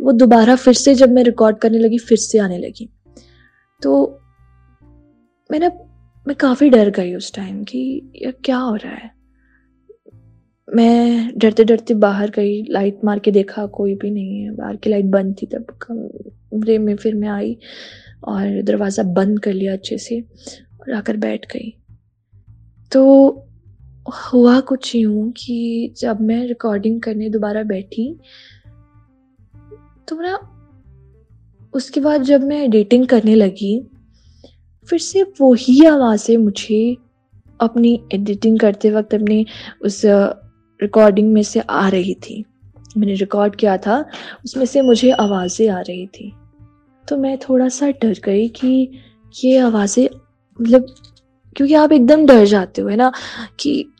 वो 0.00 0.12
दोबारा 0.12 0.56
फिर 0.56 0.74
से 0.74 0.94
जब 0.94 1.12
मैं 1.12 1.24
रिकॉर्ड 1.24 1.58
करने 1.58 1.78
लगी, 1.78 1.98
फिर 1.98 2.18
से 2.18 2.38
आने 2.38 2.58
लगी। 2.58 2.88
तो 3.82 4.20
मैंने 5.50 5.68
मैं 6.26 6.36
काफ़ी 6.36 6.68
डर 6.70 6.90
गई 6.90 7.14
उस 7.14 7.32
टाइम 7.34 7.62
कि 7.64 8.10
यार 8.22 8.34
क्या 8.44 8.56
हो 8.56 8.74
रहा 8.74 8.94
है। 8.94 9.10
मैं 10.68 11.32
डरते 11.38 11.64
डरते 11.64 11.94
बाहर 11.94 12.30
गई 12.30 12.62
लाइट 12.70 13.00
मार 13.04 13.18
के 13.18 13.30
देखा, 13.30 13.66
कोई 13.66 13.94
भी 13.94 14.10
नहीं 14.10 14.42
है। 14.42 14.54
बाहर 14.56 14.76
की 14.76 14.90
लाइट 14.90 15.04
बंद 15.06 15.34
थी 15.42 15.46
तब 15.46 15.76
कमरे 15.82 16.78
में 16.78 16.94
फिर 16.96 17.14
मैं 17.14 17.28
आई 17.28 17.56
और 18.24 18.62
दरवाज़ा 18.62 19.02
बंद 19.12 19.40
कर 19.40 19.52
लिया 19.52 19.72
अच्छे 19.72 19.98
से। 19.98 20.22
और 20.86 20.92
आकर 20.94 21.16
बैठ 21.16 21.46
गई। 21.52 21.74
तो 22.92 23.02
हुआ 24.24 24.58
कुछ 24.60 24.94
यूँ 24.94 25.30
कि 25.36 25.94
जब 25.98 26.20
मैं 26.20 26.46
रिकॉर्डिंग 26.46 27.00
करने 27.02 27.28
दोबारा 27.30 27.62
बैठी 27.62 28.12
तो 30.08 30.20
ना 30.20 30.38
उसके 31.74 32.00
बाद 32.00 32.22
जब 32.22 32.42
मैं 32.44 32.62
एडिटिंग 32.62 33.06
करने 33.06 33.34
लगी, 33.34 33.80
फिर 34.88 34.98
से 34.98 35.22
वही 35.40 35.84
आवाज़ें 35.86 36.36
मुझे 36.36 36.96
अपनी 37.60 37.92
एडिटिंग 38.14 38.58
करते 38.60 38.90
वक्त 38.90 39.14
अपने 39.14 39.44
उस 39.82 40.00
रिकॉर्डिंग 40.04 41.32
में 41.32 41.42
से 41.42 41.60
आ 41.60 41.88
रही 41.88 42.14
थी। 42.14 42.44
मैंने 42.96 43.14
रिकॉर्ड 43.14 43.56
किया 43.56 43.76
था, 43.76 44.04
उसमें 44.44 44.64
से 44.66 44.82
मुझे 44.82 45.10
आवाज़ें 45.10 45.68
आ 45.68 45.80
रही 45.80 46.06
थी। 46.06 46.32
तो 47.08 47.16
मैं 47.16 47.36
थोड़ा 47.38 47.68
सा 47.68 47.90
डर 47.92 48.20
गई 48.24 48.48
कि 48.48 49.00
ये 49.34 49.56
आवाज़ें 49.58 50.06
मतलब 50.58 50.86
क्योंकि 51.56 51.74
आप 51.74 51.92
एकदम 51.92 52.26
डर 52.26 52.44
जाते 52.44 52.82
हो, 52.82 52.88
है 52.88 52.96
ना? 52.96 53.12
कि 53.60 53.90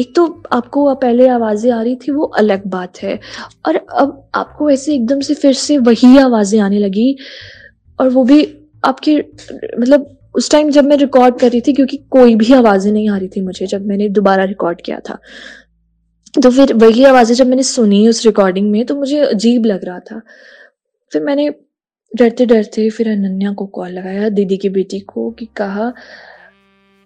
एक 0.00 0.14
तो 0.16 0.26
आपको 0.52 0.94
पहले 0.94 1.28
आवाज़ें 1.28 1.70
आ 1.72 1.82
रही 1.82 1.96
थी, 1.96 2.12
वो 2.12 2.24
अलग 2.38 2.66
बात 2.66 3.02
है। 3.02 3.18
और 3.66 3.76
अब 3.76 4.30
आपको 4.34 4.70
ऐसे 4.70 4.94
एकदम 4.94 5.20
से 5.20 5.34
फिर 5.34 5.52
से 5.54 5.78
वही 5.78 6.16
आवाज़ें 6.18 6.60
आने 6.60 6.78
लगी 6.78 7.16
और 7.98 8.08
वो 8.08 8.24
भी 8.24 8.42
आपके 8.84 9.16
मतलब 9.80 10.06
उस 10.34 10.50
टाइम 10.50 10.70
जब 10.70 10.84
मैं 10.84 10.96
रिकॉर्ड 10.96 11.38
कर 11.38 11.50
रही 11.50 11.60
थी, 11.60 11.72
क्योंकि 11.72 11.96
कोई 12.10 12.34
भी 12.36 12.52
आवाज़ें 12.54 12.92
नहीं 12.92 13.08
आ 13.10 13.16
रही 13.16 13.28
थी 13.28 13.40
मुझे, 13.40 13.66
जब 13.66 13.86
मैंने 13.86 14.08
दोबारा 14.10 14.44
रिकॉर्ड 14.44 14.80
किया 14.80 15.00
था। 15.00 15.18
तो 16.34 16.50
फिर 16.50 16.72
वही 16.74 17.04
आवाज़ें 17.04 17.34
जब 17.36 17.46
मैंने 17.46 17.62
सुनी 17.62 18.06
उस 18.08 18.24
रिकॉर्डिंग 18.26 18.70
में 18.70 18.84
तो 18.86 18.94
मुझे 18.96 19.18
अजीब 19.20 19.66
लग 19.66 19.84
रहा 19.84 19.98
था। 20.00 20.20
फिर 21.12 21.22
मैंने 21.22 21.48
डरते 22.14 22.44
डरते 22.46 22.88
फिर 22.90 23.08
अनन्या 23.10 23.52
को 23.52 23.66
कॉल 23.66 23.90
लगाया, 23.90 24.28
दीदी 24.28 24.56
की 24.56 24.68
बेटी 24.68 24.98
को, 25.00 25.30
कि 25.30 25.46
कहा, 25.56 25.92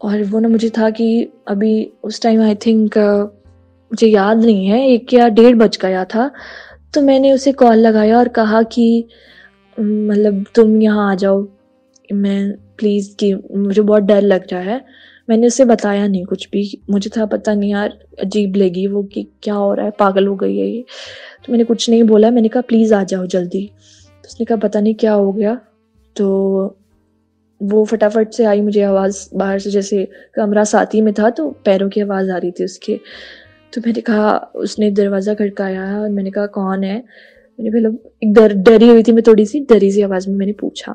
और 0.01 0.23
वो 0.25 0.41
ना 0.41 0.49
मुझे 0.49 0.71
था 0.71 0.89
कि 0.91 1.29
अभी 1.49 1.93
उस 2.05 2.21
टाइम 2.23 2.41
आई 2.43 2.55
थिंक 2.67 2.99
मुझे 2.99 4.07
याद 4.07 4.45
नहीं 4.45 4.67
है, 4.67 4.87
एक 4.89 5.15
या 5.15 5.29
डेढ़ 5.31 5.55
बज 5.57 5.79
गया 5.83 6.05
था 6.05 6.31
तो 6.95 7.01
मैंने 7.03 7.33
उसे 7.33 7.53
कॉल 7.53 7.79
लगाया 7.79 8.19
और 8.19 8.29
कहा 8.31 8.63
कि 8.65 9.07
मतलब 9.79 10.45
तुम 10.55 10.81
यहाँ 10.83 11.11
आ 11.13 11.15
जाओ, 11.15 11.47
मैं 12.11 12.53
प्लीज़ 12.79 13.15
कि, 13.17 13.35
मुझे 13.35 13.83
बहुत 13.83 14.03
डर 14.03 14.23
लग 14.23 14.47
रहा 14.53 14.61
है। 14.63 14.85
मैंने 15.29 15.47
उसे 15.47 15.65
बताया 15.65 16.07
नहीं 16.07 16.25
कुछ 16.25 16.49
भी, 16.53 16.83
मुझे 16.91 17.11
था 17.17 17.25
पता 17.27 17.55
नहीं 17.55 17.71
यार, 17.73 17.99
अजीब 18.21 18.57
लगी 18.57 18.87
वो 18.87 19.03
कि 19.05 19.27
क्या 19.43 19.55
हो 19.55 19.73
रहा 19.75 19.87
है, 19.87 19.93
पागल 19.99 20.27
हो 20.27 20.35
गई 20.37 20.57
है 20.59 20.67
ये। 20.67 20.85
तो 21.47 21.53
मैंने 21.53 21.65
कुछ 21.65 21.89
नहीं 21.91 22.03
बोला, 22.05 22.31
मैंने 22.31 22.49
कहा 22.49 22.63
प्लीज़ 22.63 22.95
आ 22.95 23.03
जाओ 23.05 23.27
जल्दी। 23.27 23.71
उसने 24.26 24.45
कहा, 24.47 24.56
पता 24.59 24.80
नहीं 24.80 24.95
क्या 24.95 25.12
हो 25.12 25.33
गया। 25.33 25.54
तो 26.16 26.76
वो 27.61 27.85
फटाफट 27.85 28.33
से 28.33 28.45
आई 28.45 28.61
मुझे 28.61 28.83
आवाज़ 28.83 29.28
बाहर 29.35 29.59
से, 29.59 29.71
जैसे 29.71 30.09
कमरा 30.35 30.64
साथी 30.64 31.00
में 31.00 31.12
था 31.14 31.30
तो 31.30 31.49
पैरों 31.64 31.88
की 31.88 32.00
आवाज़ 32.00 32.30
आ 32.30 32.37
रही 32.37 32.50
थी 32.50 32.64
उसके। 32.64 32.99
तो 33.73 33.80
मैंने 33.87 34.00
कहा, 34.00 34.37
उसने 34.56 34.90
दरवाज़ा 34.90 35.35
खड़काया 35.35 35.85
और 36.00 36.09
मैंने 36.09 36.30
कहा, 36.30 36.47
कौन 36.49 36.85
है? 36.85 36.97
मैंने 37.59 37.71
पहले 37.71 37.88
एक 38.23 38.33
डर, 38.35 38.52
डरी 38.54 38.88
हुई 38.88 39.02
थी 39.02 39.12
मैं 39.12 39.23
थोड़ी 39.26 39.47
सी, 39.47 39.61
डरी 39.71 39.90
सी 39.92 40.02
आवाज़ 40.02 40.28
में 40.30 40.37
मैंने 40.37 40.52
पूछा। 40.52 40.95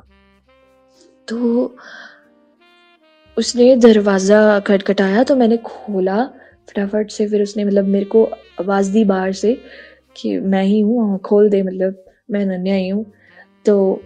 तो 1.28 1.76
उसने 3.38 3.76
दरवाज़ा 3.76 4.60
खटखटाया 4.60 5.24
तो 5.24 5.36
मैंने 5.36 5.58
खोला 5.58 6.24
फटाफट 6.70 7.12
से। 7.12 7.28
फिर 7.28 7.42
उसने 7.42 7.66
मतलब 7.66 7.86
मेरे 7.88 8.06
को 8.06 8.24
आवाज़ 8.62 8.92
दी 8.92 9.04
बाहर 9.06 9.32
से 9.34 9.54
कि, 10.16 10.38
मैं 10.40 10.64
ही 10.64 10.80
हूँ 10.80 11.18
खोल 11.20 11.50
दे 11.50 11.62
मतलब 11.64 12.04
मैं 12.32 12.46
नन्या 12.46 12.76
ही 12.76 12.88
हूँ। 12.90 13.06
तो 13.66 14.02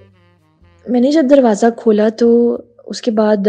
मैंने 0.86 1.12
जब 1.12 1.28
दरवाज़ा 1.28 1.70
खोला 1.70 2.10
तो 2.10 2.30
उसके 2.88 3.12
बाद 3.12 3.48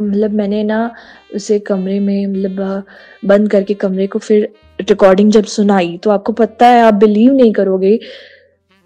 मतलब 0.00 0.30
मैंने 0.30 0.62
ना 0.64 0.94
उसे 1.34 1.58
कमरे 1.58 1.98
में 2.00 2.26
मतलब 2.26 2.84
बंद 3.24 3.50
करके 3.50 3.74
कमरे 3.74 4.06
को 4.06 4.18
फिर 4.18 4.48
रिकॉर्डिंग 4.80 5.30
जब 5.32 5.44
सुनाई 5.44 5.96
तो 5.98 6.10
आपको 6.10 6.32
पता 6.32 6.66
है 6.66 6.80
आप 6.82 6.94
बिलीव 6.94 7.32
नहीं 7.32 7.52
करोगे, 7.52 7.98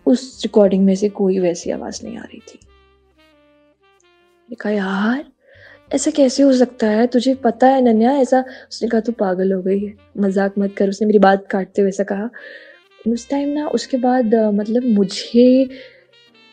उस 0.06 0.40
रिकॉर्डिंग 0.44 0.84
में 0.84 0.94
से 0.94 1.08
कोई 1.08 1.38
वैसी 1.38 1.70
आवाज़ 1.70 2.00
नहीं 2.04 2.18
आ 2.18 2.22
रही 2.22 2.38
थी। 2.38 2.58
कहा, 4.48 4.72
यार, 4.72 5.24
ऐसा 5.92 6.10
कैसे 6.10 6.42
हो 6.42 6.52
सकता 6.52 6.86
है? 6.86 7.06
तुझे 7.06 7.34
पता 7.34 7.66
है 7.66 7.80
नन्या, 7.82 8.12
ऐसा, 8.12 8.44
उसने 8.70 8.88
कहा, 8.88 9.00
तू 9.00 9.12
पागल 9.12 9.52
हो 9.52 9.60
गई 9.62 9.78
है, 9.78 9.94
मज़ाक 10.18 10.54
मत 10.58 10.74
कर, 10.76 10.88
उसने 10.88 11.06
मेरी 11.06 11.18
बात 11.18 11.46
काटते 11.50 11.82
हुए 11.82 11.88
ऐसा 11.88 12.04
कहा। 12.04 12.28
उस 13.04 13.28
टाइम 13.30 13.48
ना 13.48 13.66
उसके 13.68 13.96
बाद 13.96 14.34
मतलब 14.54 14.84
मुझे 14.88 15.68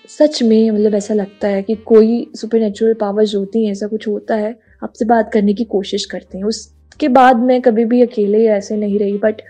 सच 0.10 0.42
में 0.44 0.70
मतलब 0.72 0.96
ऐसा 0.96 1.14
लगता 1.14 1.48
है 1.48 1.62
कि 1.64 1.76
कोई 1.86 2.28
सुपर 2.36 2.60
नेचुरल 2.60 2.94
पावर्स 2.94 3.36
होती 3.36 3.64
हैं, 3.66 3.72
ऐसा 3.72 3.88
कुछ 3.88 4.08
होता 4.08 4.36
है, 4.36 4.56
आपसे 4.84 5.06
बात 5.06 5.32
करने 5.34 5.54
की 5.54 5.64
कोशिश 5.64 6.06
करते 6.06 6.38
हैं। 6.38 6.46
उसके 6.46 7.08
बाद 7.08 7.38
मैं 7.38 7.62
कभी 7.62 7.86
भी 7.86 8.02
अकेले 8.02 8.46
ऐसे 8.48 8.76
नहीं 8.78 9.00
रही 9.00 9.18
बट 9.18 9.42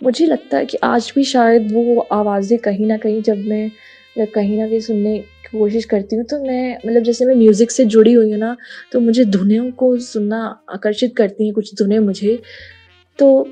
मुझे 0.00 0.26
लगता 0.26 0.58
है 0.58 0.66
कि 0.66 0.78
आज 0.84 1.12
भी 1.14 1.24
शायद 1.24 1.72
वो 1.72 2.00
आवाज़ें 2.12 2.58
कहीं 2.58 2.86
ना 2.86 2.96
कहीं 2.96 3.22
जब 3.22 3.44
मैं 3.46 3.70
कहीं 4.26 4.58
ना 4.58 4.66
कहीं 4.68 4.80
सुनने 4.80 5.18
की 5.18 5.58
कोशिश 5.58 5.84
करती 5.84 6.16
हूँ 6.16 6.24
तो 6.24 6.38
मैं 6.44 6.76
मतलब 6.76 7.02
जैसे 7.02 7.24
मैं 7.24 7.34
म्यूज़िक 7.34 7.70
से 7.70 7.84
जुड़ी 7.84 8.12
हुई 8.12 8.30
हूँ 8.30 8.38
ना 8.38 8.56
तो 8.92 9.00
मुझे 9.00 9.24
धुनें 9.24 9.72
को 9.72 9.96
सुनना 9.98 10.38
आकर्षित 10.70 11.16
करती 11.16 11.44
हैं, 11.44 11.54
कुछ 11.54 11.74
धुनें 11.74 11.98
मुझे। 11.98 12.38
तो 13.18 13.48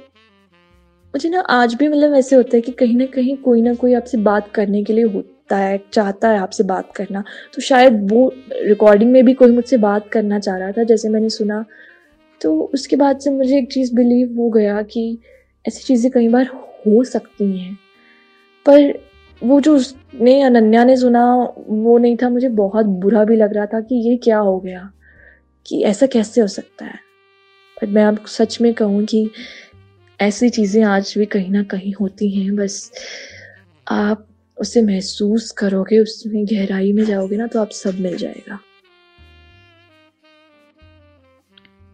मुझे 1.14 1.28
ना 1.28 1.40
आज 1.40 1.74
भी 1.74 1.88
मतलब 1.88 2.14
ऐसे 2.14 2.36
होता 2.36 2.56
है 2.56 2.60
कि 2.60 2.72
कहीं 2.72 2.96
ना 2.96 3.06
कहीं 3.06 3.36
कोई 3.36 3.62
ना 3.62 3.74
कोई 3.74 3.94
आपसे 3.94 4.18
बात 4.18 4.50
करने 4.54 4.84
के 4.84 4.92
लिए 4.92 5.04
होता 5.04 5.56
है, 5.56 5.80
चाहता 5.92 6.28
है 6.28 6.38
आपसे 6.38 6.64
बात 6.64 6.92
करना। 6.96 7.24
तो 7.54 7.62
शायद 7.62 8.12
वो 8.12 8.34
रिकॉर्डिंग 8.52 9.12
में 9.12 9.24
भी 9.24 9.34
कोई 9.34 9.50
मुझसे 9.50 9.76
बात 9.76 10.08
करना 10.08 10.38
चाह 10.38 10.56
रहा 10.56 10.72
था, 10.72 10.82
जैसे 10.82 11.08
मैंने 11.08 11.28
सुना। 11.28 11.64
तो 12.40 12.70
उसके 12.74 12.96
बाद 12.96 13.18
से 13.18 13.30
मुझे 13.30 13.58
एक 13.58 13.72
चीज़ 13.72 13.94
बिलीव 13.94 14.36
हो 14.38 14.50
गया 14.50 14.82
कि 14.82 15.18
ऐसी 15.68 15.84
चीज़ें 15.84 16.12
कई 16.12 16.28
बार 16.28 16.46
हो 16.86 17.04
सकती 17.04 17.58
हैं। 17.58 17.78
पर 18.66 18.98
वो 19.42 19.60
जो 19.60 19.76
उसने, 19.76 20.42
अनन्या 20.42 20.84
ने 20.84 20.96
सुना, 20.96 21.54
वो 21.68 21.98
नहीं 21.98 22.16
था। 22.16 22.28
मुझे 22.28 22.48
बहुत 22.48 22.86
बुरा 22.86 23.24
भी 23.24 23.36
लग 23.36 23.54
रहा 23.54 23.66
था 23.66 23.80
कि 23.80 24.10
ये 24.10 24.16
क्या 24.16 24.38
हो 24.38 24.60
गया, 24.60 24.90
कि 25.66 25.82
ऐसा 25.82 26.06
कैसे 26.06 26.40
हो 26.40 26.46
सकता 26.46 26.84
है। 26.84 26.98
बट 27.76 27.88
मैं 27.88 28.02
आपको 28.02 28.26
सच 28.26 28.60
में 28.60 28.74
कहूँ 28.74 29.04
कि 29.04 29.30
ऐसी 30.20 30.48
चीज़ें 30.48 30.84
आज 30.84 31.14
भी 31.18 31.26
कहीं 31.26 31.50
ना 31.50 31.62
कहीं 31.62 31.94
होती 31.94 32.30
हैं, 32.30 32.56
बस 32.56 32.92
आप 33.88 34.28
उसे 34.60 34.82
महसूस 34.82 35.50
करोगे, 35.50 35.98
उसमें 35.98 36.46
गहराई 36.46 36.92
में 36.92 37.04
जाओगे 37.04 37.36
ना 37.36 37.46
तो 37.46 37.60
आप 37.60 37.70
सब 37.70 37.94
मिल 37.94 38.16
जाएगा। 38.16 38.58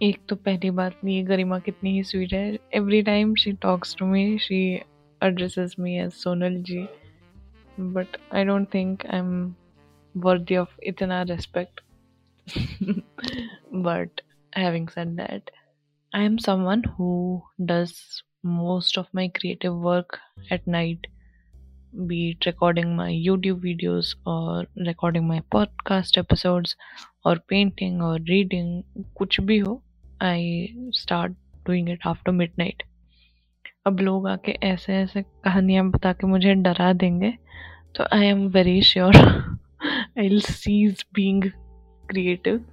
एक 0.02 0.18
तो 0.28 0.36
पहली 0.36 0.70
बात 0.70 0.92
ये 1.04 1.22
गरिमा 1.22 1.58
कितनी 1.58 1.92
ही 1.92 2.04
स्वीट 2.04 2.32
है। 2.32 2.58
Every 2.74 3.02
time 3.02 3.34
she 3.34 3.52
talks 3.52 3.96
to 3.98 4.06
me 4.06 4.38
she 4.38 4.82
addresses 5.22 5.78
me 5.78 5.98
as 5.98 6.14
Sonal 6.14 6.62
ji, 6.62 6.88
but 7.78 8.06
I 8.32 8.44
don't 8.44 8.70
think 8.70 9.04
I'm 9.10 9.54
worthy 10.14 10.56
of 10.56 10.68
itna 10.88 11.28
respect. 11.28 11.80
But 13.72 14.08
having 14.52 14.88
said 14.88 15.16
that 15.16 15.50
I 16.12 16.24
am 16.24 16.36
someone 16.36 16.82
who 16.88 17.08
does 17.60 17.92
most 18.46 18.98
of 18.98 19.06
my 19.14 19.28
creative 19.28 19.72
work 19.82 20.16
at 20.52 20.66
night 20.68 21.06
be it 22.08 22.46
recording 22.46 22.94
my 22.96 23.14
YouTube 23.16 23.58
videos 23.58 24.14
और 24.26 24.66
recording 24.78 25.26
my 25.28 25.40
podcast 25.52 26.18
episode 26.18 26.66
और 27.26 27.38
painting 27.48 28.02
और 28.02 28.20
reading 28.20 28.82
कुछ 29.16 29.40
भी 29.40 29.58
हो 29.58 29.80
I 30.22 30.90
start 30.96 31.32
doing 31.66 31.88
it 31.88 32.06
after 32.06 32.32
midnight 32.58 32.82
अब 33.86 34.00
लोग 34.00 34.28
आके 34.28 34.52
ऐसे 34.62 34.96
ऐसे 34.96 35.22
कहानियाँ 35.22 35.88
बता 35.90 36.12
के 36.12 36.26
मुझे 36.26 36.54
डरा 36.54 36.92
देंगे 36.92 37.32
तो 37.96 38.04
I 38.12 38.26
am 38.26 38.46
very 38.48 38.80
sure 38.82 39.16
I 40.18 40.40
cease 40.40 41.04
being 41.14 41.50
creative 42.10 42.64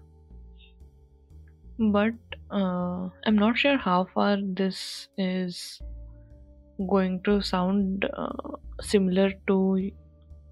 but 1.82 2.27
I 2.54 3.30
am 3.30 3.34
not 3.34 3.58
sure 3.58 3.76
how 3.82 4.04
far 4.14 4.42
this 4.62 4.80
is 5.20 5.58
going 6.80 7.20
to 7.26 7.40
sound 7.42 8.06
similar 8.82 9.32
to 9.48 9.92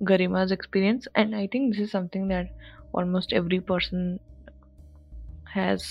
Garima's 0.01 0.51
experience, 0.51 1.07
and 1.15 1.35
I 1.35 1.47
think 1.47 1.73
this 1.73 1.81
is 1.81 1.91
something 1.91 2.27
that 2.27 2.47
almost 2.93 3.33
every 3.33 3.59
person 3.61 4.19
has 5.55 5.83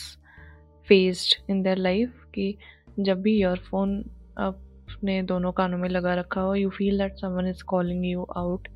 faced 0.89 1.51
in 1.51 1.63
their 1.63 1.77
life 1.77 2.25
कि 2.35 2.57
जब 3.01 3.21
भी 3.23 3.33
earphone 3.39 3.95
अपने 4.39 5.23
दोनों 5.23 5.53
कानों 5.53 5.79
में 5.79 5.89
लगा 5.89 6.15
रखा 6.15 6.41
हो 6.41 6.55
you 6.55 6.71
feel 6.71 6.99
that 6.99 7.17
someone 7.19 7.47
is 7.51 7.63
calling 7.69 8.05
you 8.07 8.27
out 8.37 8.69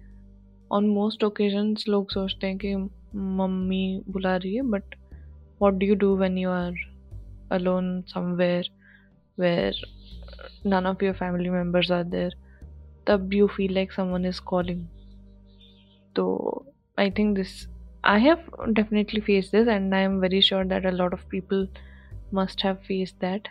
on 0.73 0.89
most 0.89 1.25
occasions 1.25 1.89
लोग 1.89 2.11
सोचते 2.11 2.47
हैं 2.47 2.59
कि 2.59 2.75
मम्मी 3.15 4.03
बुला 4.09 4.37
रही 4.37 4.55
है 4.55 4.63
but 4.71 4.95
what 5.63 5.75
do 5.75 5.87
you 5.87 5.95
do 5.95 6.15
when 6.17 6.39
you 6.39 6.51
are 6.51 6.81
alone 7.51 8.05
somewhere 8.07 8.65
where 9.37 9.73
none 10.65 10.87
of 10.87 11.03
your 11.03 11.15
family 11.15 11.51
members 11.51 11.91
are 11.91 12.05
there 12.05 12.33
तब 13.07 13.35
you 13.41 13.49
feel 13.49 13.73
like 13.81 13.93
someone 13.93 14.25
is 14.25 14.41
calling. 14.41 14.89
so 16.17 16.25
i 17.03 17.09
think 17.19 17.37
this 17.39 17.53
i 18.15 18.19
have 18.25 18.41
definitely 18.79 19.21
faced 19.29 19.53
this 19.57 19.69
and 19.75 19.95
i 19.99 20.01
am 20.09 20.21
very 20.25 20.41
sure 20.49 20.65
that 20.73 20.87
a 20.91 20.95
lot 21.01 21.13
of 21.19 21.29
people 21.29 21.67
must 22.33 22.61
have 22.63 22.83
faced 22.85 23.19
that. 23.21 23.49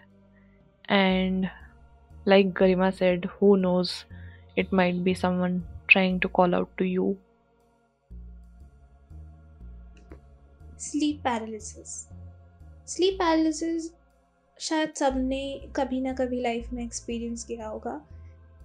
And 0.89 1.49
like 2.25 2.53
garima 2.53 2.93
said 2.97 3.25
who 3.39 3.57
knows 3.57 4.05
it 4.55 4.71
might 4.71 5.03
be 5.03 5.13
someone 5.15 5.65
trying 5.87 6.19
to 6.21 6.29
call 6.29 6.55
out 6.55 6.69
to 6.79 6.85
you. 6.85 7.19
Sleep 10.77 11.21
paralysis. 11.21 12.07
Sleep 12.87 13.13
paralysis 13.13 13.91
शायद 14.59 14.93
सबने 14.93 15.67
कभी 15.75 16.01
ना 16.01 16.13
कभी 16.13 16.41
life 16.41 16.73
में 16.73 16.85
experience 16.85 17.43
किया 17.43 17.67
होगा। 17.67 18.07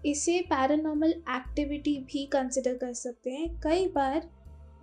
इसे 0.07 0.41
paranormal 0.41 1.11
activity 1.11 1.99
भी 1.99 2.26
कंसिडर 2.26 2.76
कर 2.76 2.93
सकते 2.93 3.31
हैं। 3.31 3.61
कई 3.61 3.88
बार 3.88 4.31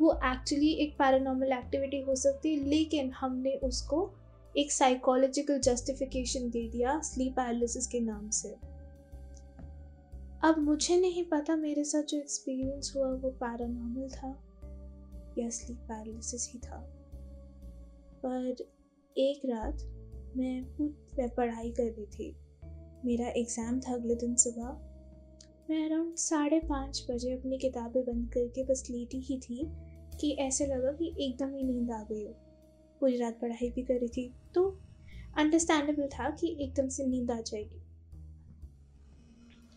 वो 0.01 0.13
एक्चुअली 0.15 0.73
एक 0.73 0.93
पैरानॉर्मल 0.93 1.51
एक्टिविटी 1.51 2.01
हो 2.01 2.15
सकती 2.15 2.55
है, 2.55 2.65
लेकिन 2.65 3.11
हमने 3.11 3.55
उसको 3.55 4.11
एक 4.57 4.71
साइकोलॉजिकल 4.71 5.59
जस्टिफिकेशन 5.59 6.49
दे 6.49 6.69
दिया 6.69 7.01
स्लीप 7.01 7.35
पैरालिसिस 7.35 7.87
के 7.87 7.99
नाम 7.99 8.29
से। 8.29 8.49
अब 10.43 10.55
मुझे 10.57 10.97
नहीं 10.97 11.23
पता 11.23 11.55
मेरे 11.55 11.83
साथ 11.83 12.03
जो 12.03 12.17
एक्सपीरियंस 12.17 12.93
हुआ, 12.95 13.07
वो 13.07 13.29
पैरानॉर्मल 13.29 14.09
था 14.09 14.43
या 15.37 15.49
स्लीप 15.49 15.77
पैरालिसिस 15.77 16.51
ही 16.53 16.59
था। 16.59 16.95
पर 18.25 18.78
एक 19.19 19.41
रात 19.45 19.81
मैं 20.37 20.75
खुद 20.75 21.31
पढ़ाई 21.37 21.69
कर 21.71 21.83
रही 21.83 22.05
थी। 22.07 22.35
मेरा 23.05 23.27
एग्ज़ाम 23.29 23.79
था 23.79 23.93
अगले 23.93 24.15
दिन 24.15 24.35
सुबह। 24.35 24.67
मैं 25.69 25.83
अराउंड 25.85 26.15
साढ़े 26.15 26.59
पाँच 26.59 27.05
बजे 27.09 27.31
अपनी 27.31 27.57
किताबें 27.57 28.03
बंद 28.05 28.29
करके 28.33 28.63
बस 28.63 28.83
लेटी 28.89 29.19
ही 29.21 29.37
थी 29.39 29.65
कि 30.19 30.31
ऐसे 30.39 30.65
लगा 30.65 30.91
कि 30.91 31.13
एकदम 31.19 31.53
ही 31.55 31.63
नींद 31.63 31.91
आ 31.91 32.01
गई 32.03 32.23
हो। 32.25 32.31
पूरी 33.01 33.17
रात 33.17 33.39
पढ़ाई 33.41 33.69
भी 33.69 33.83
कर 33.83 33.93
रही 33.93 34.07
थी 34.07 34.33
तो 34.55 34.63
अंडरस्टैंडेबल 35.37 36.07
था 36.07 36.29
कि 36.29 36.55
एकदम 36.61 36.87
से 36.87 37.07
नींद 37.07 37.31
आ 37.31 37.39
जाएगी। 37.41 37.81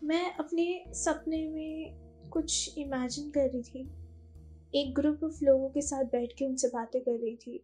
मैं 0.05 0.35
अपने 0.35 0.85
सपने 0.95 1.47
में 1.49 2.31
कुछ 2.31 2.79
इमेजिन 2.79 3.31
कर 3.31 3.51
रही 3.51 3.63
थी। 3.63 3.89
एक 4.75 4.95
ग्रुप 4.95 5.25
ऑफ़ 5.25 5.45
लोगों 5.45 5.69
के 5.71 5.83
साथ 5.83 6.05
बैठ 6.05 6.33
के 6.33 6.45
उनसे 6.45 6.69
बातें 6.69 7.01
कर 7.01 7.21
रही 7.21 7.37
थी। 7.37 7.63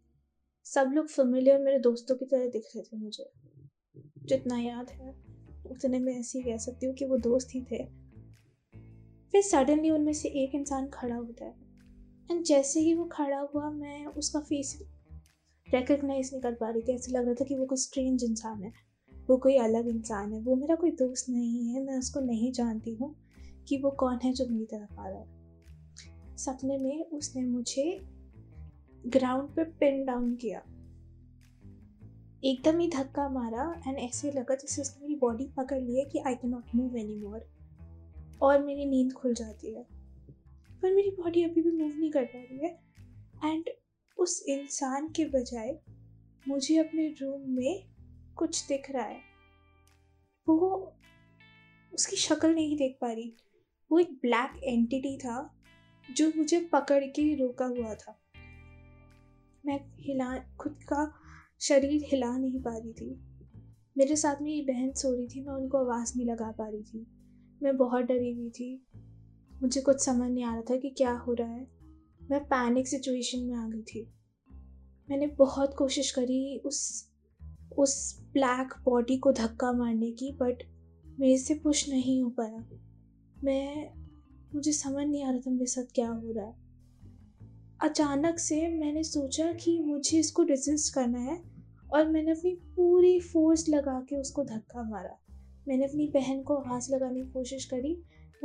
सब 0.65 0.91
लोग 0.95 1.07
फेमिलियर 1.07 1.59
मेरे 1.59 1.79
दोस्तों 1.79 2.17
की 2.17 2.25
तरह 2.25 2.49
दिख 2.49 2.65
रहे 2.77 2.83
थे 2.85 2.97
मुझे। 2.97 3.31
जितना 4.25 4.59
याद 4.59 4.91
है, 4.91 5.15
उतने 5.71 5.99
में 5.99 6.21
ऐसे 6.21 6.39
ही 6.39 6.45
कह 6.45 6.57
सकती 6.57 6.87
हूँ 6.87 6.95
कि 6.95 7.05
वो 7.05 7.19
दोस्त 7.19 7.49
ही 7.55 7.61
थे। 7.61 7.85
फिर 9.33 9.43
सडनली 9.43 9.91
उनमें 9.91 10.13
से 10.13 10.29
एक 10.29 10.55
इंसान 10.55 10.89
खड़ा 10.89 11.17
होता 11.17 11.45
है। 11.45 11.55
एंड 12.31 12.45
जैसे 12.45 12.81
ही 12.81 12.95
वो 12.95 13.05
खड़ा 13.05 13.39
हुआ, 13.39 13.71
मैं 13.71 14.07
उसका 14.07 14.41
फेस 14.41 14.79
रिकग्नाइज 15.75 16.31
नहीं 16.33 16.43
कर 16.43 16.55
पा 16.55 16.71
रही 16.71 16.83
थी। 16.83 16.93
ऐसे 16.93 17.13
लग 17.13 17.25
रहा 17.25 17.35
था 17.35 17.45
कि 17.45 17.55
वो 17.55 17.67
कोई 17.67 17.79
स्ट्रेंज 17.79 18.25
इंसान 18.25 18.63
है। 18.63 18.73
वो 19.29 19.37
कोई 19.37 19.57
अलग 19.57 19.89
इंसान 19.89 20.33
है। 20.33 20.41
वो 20.41 20.57
मेरा 20.57 20.75
कोई 20.75 20.91
दोस्त 20.91 21.29
नहीं 21.29 21.69
है। 21.69 21.83
मैं 21.83 21.99
उसको 21.99 22.21
नहीं 22.21 22.53
जानती 22.53 22.95
हूँ 22.95 23.17
कि 23.69 23.79
वो 23.79 23.91
कौन 23.91 24.19
है 24.25 24.33
जो 24.33 24.47
मेरी 24.47 24.65
तरफ़ 24.65 25.01
आ 25.01 25.09
रहा 25.09 25.19
है। 25.19 25.39
सपने 26.37 26.79
में 26.79 27.05
उसने 27.05 27.43
मुझे 27.43 28.01
ग्राउंड 29.09 29.51
पे 29.51 29.65
पिन 29.65 30.05
डाउन 30.05 30.35
किया। 30.35 30.59
एकदम 32.45 32.79
ही 32.79 32.89
धक्का 32.89 33.29
मारा 33.29 33.83
एंड 33.87 33.99
ऐसे 33.99 34.33
लगा 34.33 34.55
जैसे 34.55 34.83
उसने 34.83 35.03
मेरी 35.03 35.19
बॉडी 35.21 35.47
पकड़ 35.57 35.81
ली 35.81 35.99
है 35.99 36.05
कि 36.05 36.19
I 36.19 36.35
can 36.35 36.51
not 36.51 36.75
move 36.75 36.97
any 36.97 37.17
more 37.17 37.49
और 38.43 38.65
मेरी 38.65 38.85
नींद 38.85 39.13
खुल 39.13 39.35
जाती 39.35 39.75
है। 39.75 39.87
पर 40.83 40.95
मेरी 40.95 41.11
बॉडी 41.11 41.43
अभी 41.43 41.63
भी 41.63 41.71
मूव 41.71 41.97
नहीं 41.97 42.11
कर 42.11 42.25
पा 42.25 42.39
रही 42.39 42.59
है 42.59 42.81
एंड 43.45 43.65
उस 44.19 44.45
इंसान 44.49 45.09
के 45.09 45.25
बजाय 45.25 45.79
मुझे 46.49 46.79
अपने 46.79 47.09
रूम 47.09 47.41
में 47.49 47.85
कुछ 48.37 48.67
दिख 48.69 48.91
रहा 48.91 49.05
है। 49.05 49.21
वो 50.49 50.93
उसकी 51.95 52.17
शक्ल 52.17 52.55
नहीं 52.55 52.77
देख 52.77 52.99
पा 53.01 53.13
रही। 53.13 53.37
वो 53.91 53.99
एक 53.99 54.13
ब्लैक 54.13 54.61
एंटिटी 54.65 55.19
था 55.19 55.55
जो 56.11 56.33
मुझे 56.37 56.61
पकड़ 56.73 57.05
के 57.05 57.35
रोका 57.35 57.65
हुआ 57.65 57.95
था। 57.95 58.19
मैं 59.69 59.81
हिला, 59.99 60.39
खुद 60.39 60.73
का 60.73 61.15
शरीर 61.61 62.03
हिला 62.05 62.39
नहीं 62.39 62.63
पा 62.63 62.77
रही 62.77 62.93
थी। 62.93 63.21
मेरे 63.99 64.17
साथ 64.17 64.43
मेरी 64.43 64.63
बहन 64.63 64.93
सो 64.93 65.15
रही 65.15 65.29
थी, 65.29 65.41
मैं 65.41 65.55
उनको 65.55 65.79
आवाज़ 65.79 66.13
नहीं 66.17 66.27
लगा 66.27 66.51
पा 66.51 66.69
रही 66.69 66.83
थी। 66.83 67.07
मैं 67.63 67.77
बहुत 67.77 68.05
डरी 68.05 68.33
हुई 68.33 68.51
थी। 68.51 68.87
मुझे 69.63 69.81
कुछ 69.81 70.05
समझ 70.05 70.31
नहीं 70.31 70.45
आ 70.45 70.53
रहा 70.53 70.63
था 70.63 70.77
कि 70.77 70.91
क्या 70.91 71.13
हो 71.13 71.33
रहा 71.33 71.49
है। 71.49 71.69
मैं 72.31 72.45
पैनिक 72.45 72.89
सिचुएशन 72.89 73.39
में 73.39 73.55
आ 73.55 73.69
गई 73.69 73.83
थी। 73.83 74.13
मैंने 75.11 75.27
बहुत 75.27 75.75
कोशिश 75.75 76.11
करी 76.11 76.59
उस 76.59 77.09
उस 77.79 78.25
ब्लैक 78.33 78.75
बॉडी 78.85 79.19
को 79.19 79.33
धक्का 79.33 79.73
मारने 79.73 80.11
की 80.11 80.33
बट 80.33 80.63
मेरे 81.21 81.39
से 81.39 81.55
पुश 81.55 81.89
नहीं 81.89 82.23
हो 82.23 82.31
पाया। 82.31 82.69
मैं, 83.45 83.91
मुझे 84.55 84.73
समझ 84.73 85.07
नहीं 85.07 85.25
आ 85.25 85.31
रहा 85.31 85.41
था 85.41 85.51
मेरे 85.51 85.67
साथ 85.67 85.85
क्या 85.95 86.11
हो 86.11 86.33
रहा 86.33 86.47
है। 86.47 86.68
अचानक 87.81 88.39
से 88.39 88.57
मैंने 88.69 89.03
सोचा 89.03 89.53
कि 89.53 89.79
मुझे 89.79 90.19
इसको 90.19 90.43
रेजिस्ट 90.43 90.95
करना 90.95 91.19
है 91.19 91.43
और 91.93 92.09
मैंने 92.09 92.31
अपनी 92.31 92.51
पूरी 92.77 93.19
फोर्स 93.21 93.69
लगा 93.69 94.01
के 94.01 94.17
उसको 94.17 94.45
धक्का 94.45 94.83
मारा। 94.83 95.17
मैंने 95.69 95.85
अपनी 95.85 96.07
बहन 96.07 96.43
को 96.43 96.55
आवाज़ 96.55 96.95
लगाने 96.95 97.21
की 97.21 97.31
कोशिश 97.31 97.65
करी। 97.65 97.95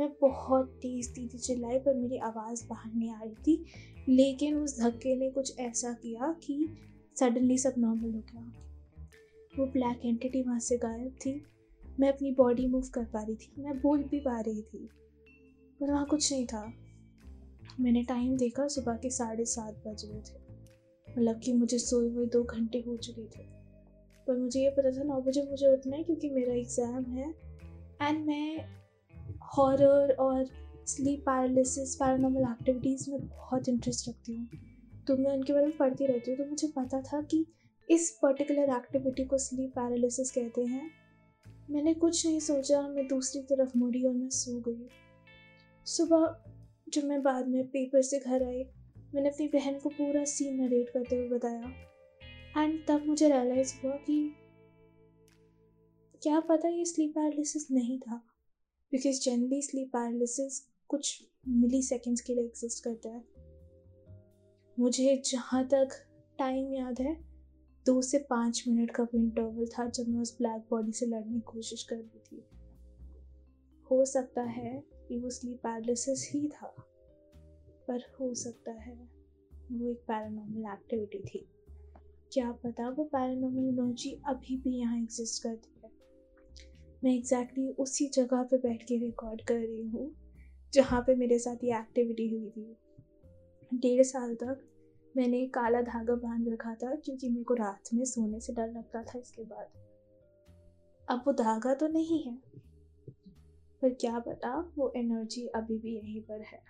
मैं 0.00 0.08
बहुत 0.20 0.68
तेज़ 0.82 1.10
दीदी 1.10 1.38
चिल्लाई 1.38 1.78
पर 1.78 1.94
मेरी 1.94 2.18
आवाज़ 2.18 2.66
बाहर 2.68 2.94
नहीं 2.94 3.10
आ 3.10 3.20
रही 3.22 3.34
थी, 3.34 3.64
लेकिन 4.08 4.56
उस 4.56 4.80
धक्के 4.80 5.16
ने 5.16 5.30
कुछ 5.30 5.58
ऐसा 5.58 5.92
किया 5.92 6.32
कि 6.44 6.68
सडनली 7.20 7.58
सब 7.58 7.74
नॉर्मल 7.78 8.12
हो 8.12 8.22
गया। 8.32 8.52
वो 9.58 9.66
ब्लैक 9.66 10.06
एंटिटी 10.06 10.42
वहाँ 10.42 10.58
से 10.58 10.76
गायब 10.76 11.16
थी। 11.26 11.44
मैं 12.00 12.08
अपनी 12.08 12.32
बॉडी 12.32 12.66
मूव 12.66 12.88
कर 12.94 13.04
पा 13.04 13.22
रही 13.22 13.36
थी। 13.36 13.52
मैं 13.58 13.80
बोल 13.80 14.02
भी 14.02 14.20
पा 14.20 14.40
रही 14.40 14.62
थी, 14.62 14.88
पर 15.80 15.90
वहाँ 15.90 16.06
कुछ 16.06 16.32
नहीं 16.32 16.46
था। 16.46 16.72
मैंने 17.80 18.02
टाइम 18.02 18.36
देखा, 18.36 18.68
सुबह 18.68 18.96
के 18.96 19.10
साढ़े 19.10 19.44
सात 19.44 19.74
बज 19.86 20.04
रहे 20.04 20.20
थे। 20.20 20.42
मतलब 21.18 21.40
कि 21.44 21.52
मुझे 21.52 21.78
सोए 21.78 22.08
हुए 22.08 22.26
दो 22.26 22.42
घंटे 22.42 22.84
हो 22.86 22.96
चुके 22.96 23.22
थे। 23.22 23.42
पर 24.26 24.36
मुझे 24.36 24.60
ये 24.60 24.70
पता 24.70 24.90
था, 24.90 25.02
नौ 25.02 25.20
बजे 25.20 25.42
मुझे 25.42 25.72
उठना 25.72 25.96
है 25.96 26.02
क्योंकि 26.02 26.30
मेरा 26.30 26.54
एग्ज़ाम 26.54 27.04
है। 27.04 27.34
एंड 28.02 28.26
मैं 28.26 28.64
हॉरर 29.58 30.12
और 30.12 30.46
स्लीप 30.86 31.20
पैरालिसिस 31.20 31.94
पैरानॉर्मल 31.94 32.42
एक्टिविटीज़ 32.42 33.10
में 33.10 33.28
बहुत 33.28 33.68
इंटरेस्ट 33.68 34.08
रखती 34.08 34.36
हूँ। 34.36 34.48
तो 35.06 35.16
मैं 35.16 35.32
उनके 35.32 35.52
बारे 35.52 35.66
में 35.66 35.76
पढ़ती 35.76 36.06
रहती 36.06 36.30
हूँ। 36.30 36.38
तो 36.38 36.44
मुझे 36.44 36.68
पता 36.68 37.00
था 37.02 37.22
कि 37.22 37.46
इस 37.90 38.18
पर्टिकुलर 38.22 38.76
एक्टिविटी 38.76 39.24
को 39.24 39.38
स्लीप 39.38 39.70
पैरालिसिस 39.70 40.30
कहते 40.30 40.64
हैं। 40.64 40.90
मैंने 41.70 41.94
कुछ 41.94 42.26
नहीं 42.26 42.40
सोचा, 42.40 42.88
मैं 42.88 43.06
दूसरी 43.08 43.42
तरफ़ 43.42 43.78
मुड़ी 43.78 44.04
और 44.04 44.14
मैं 44.14 44.30
सो 44.30 44.60
गई। 44.60 44.88
सुबह 45.84 46.44
जब 46.94 47.04
मैं 47.04 47.22
बाद 47.22 47.48
में 47.48 47.66
पेपर 47.66 48.02
से 48.02 48.18
घर 48.18 48.42
आई, 48.42 48.64
मैंने 49.14 49.28
अपनी 49.28 49.46
बहन 49.48 49.78
को 49.78 49.88
पूरा 49.88 50.24
सीन 50.24 50.60
नरेट 50.62 50.90
करते 50.90 51.16
हुए 51.16 51.28
बताया। 51.28 51.72
एंड 52.62 52.86
तब 52.86 53.06
मुझे 53.06 53.28
रियलाइज़ 53.28 53.74
हुआ 53.84 53.92
कि 53.92 54.34
क्या 56.22 56.40
पता 56.40 56.68
ये 56.68 56.84
स्लीप 56.84 57.10
पैरालिसिस 57.10 57.70
नहीं 57.70 57.98
था 57.98 58.16
बिकॉज़ 58.92 59.20
जनरली 59.20 59.62
स्लीप 59.62 59.88
पैरालिसिस 59.88 60.60
कुछ 60.88 61.22
मिली 61.48 61.82
सेकेंड्स 61.82 62.20
के 62.20 62.34
लिए 62.34 62.44
एग्जिस्ट 62.44 62.84
करता 62.84 63.08
है। 63.08 63.24
मुझे 64.78 65.22
जहाँ 65.26 65.64
तक 65.64 65.88
टाइम 66.38 66.74
याद 66.74 67.00
है, 67.00 67.16
दो 67.86 68.02
से 68.02 68.18
पाँच 68.18 68.64
मिनट 68.68 68.90
का 68.90 69.04
भी 69.04 69.18
इंटरवल 69.18 69.66
था 69.66 69.88
जब 69.88 70.08
मैं 70.08 70.20
उस 70.20 70.36
ब्लैक 70.38 70.66
बॉडी 70.70 70.92
से 70.92 71.06
लड़ने 71.06 71.34
की 71.34 71.40
कोशिश 71.40 71.82
कर 71.82 71.96
रही 71.96 72.18
थी। 72.18 72.44
हो 73.90 74.04
सकता 74.04 74.42
है 74.42 74.93
कि 75.08 75.18
वो 75.18 75.30
स्लीप 75.30 75.58
पैरालिसिस 75.58 76.28
ही 76.32 76.46
था, 76.48 76.74
पर 77.88 78.04
हो 78.20 78.32
सकता 78.34 78.72
है 78.72 78.94
वो 79.72 79.90
एक 79.90 79.98
पैरानॉर्मल 80.08 80.72
एक्टिविटी 80.72 81.18
थी। 81.24 81.46
क्या 82.32 82.50
पता 82.64 82.88
वो 82.88 83.04
पैरानॉर्मल 83.04 83.68
एनर्जी 83.68 84.10
अभी 84.28 84.56
भी 84.56 84.78
यहाँ 84.78 84.98
एग्जिस्ट 84.98 85.42
करती 85.42 85.80
है। 85.84 85.90
मैं 87.04 87.12
एग्जैक्टली 87.12 87.62
exactly 87.62 87.82
उसी 87.82 88.08
जगह 88.08 88.42
पे 88.42 88.56
बैठ 88.58 88.82
के 88.82 88.96
रिकॉर्ड 88.98 89.40
कर 89.40 89.54
रही 89.54 89.86
हूँ, 89.88 90.10
जहाँ 90.72 91.00
पे 91.02 91.14
मेरे 91.14 91.38
साथ 91.38 91.64
ये 91.64 91.78
एक्टिविटी 91.78 92.28
हुई 92.28 92.50
थी। 92.50 93.78
डेढ़ 93.78 94.02
साल 94.02 94.34
तक 94.34 94.62
मैंने 95.14 95.46
काला 95.46 95.80
धागा 95.82 96.14
बाँध 96.14 96.48
रखा 96.48 96.74
था, 96.74 96.94
क्योंकि 96.94 97.28
मेरे 97.28 97.44
को 97.44 97.54
रात 97.54 97.94
में 97.94 98.04
सोने 98.04 98.40
से 98.40 98.52
डर 98.52 98.72
लगता 98.72 99.02
था 99.02 99.18
इसके 99.18 99.42
बाद। 99.44 99.66
अब 101.08 101.22
वो 101.26 101.32
धागा 101.34 101.74
तो 101.74 101.88
नहीं 101.88 102.22
है 102.22 102.36
पर 103.82 103.94
क्या 104.00 104.18
पता 104.28 104.58
वो 104.78 104.92
एनर्जी 104.96 105.46
अभी 105.56 105.78
भी 105.78 105.96
यहीं 105.96 106.20
पर 106.30 106.42
है 106.52 106.62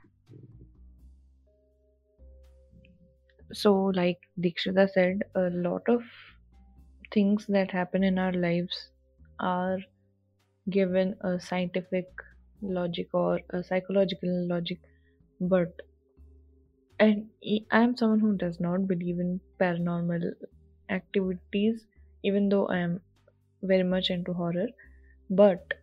like 3.96 4.20
dikshita 4.44 4.88
said 4.94 5.22
a 5.34 5.50
lot 5.50 5.88
of 5.88 6.02
things 7.12 7.46
that 7.46 7.70
happen 7.70 8.04
in 8.04 8.18
our 8.18 8.32
lives 8.32 8.90
are 9.40 9.78
given 10.70 11.14
a 11.22 11.38
scientific 11.40 12.06
logic 12.62 13.08
or 13.14 13.40
a 13.50 13.62
psychological 13.62 14.34
logic 14.48 14.80
but 15.40 15.82
and 16.98 17.30
i 17.52 17.82
am 17.82 17.96
someone 17.96 18.20
who 18.20 18.36
does 18.42 18.58
not 18.66 18.86
believe 18.92 19.20
in 19.24 19.40
paranormal 19.60 20.26
activities 20.98 21.86
even 22.22 22.48
though 22.48 22.66
i 22.68 22.78
am 22.78 23.00
very 23.62 23.88
much 23.94 24.10
into 24.10 24.32
horror 24.32 24.68
but 25.30 25.74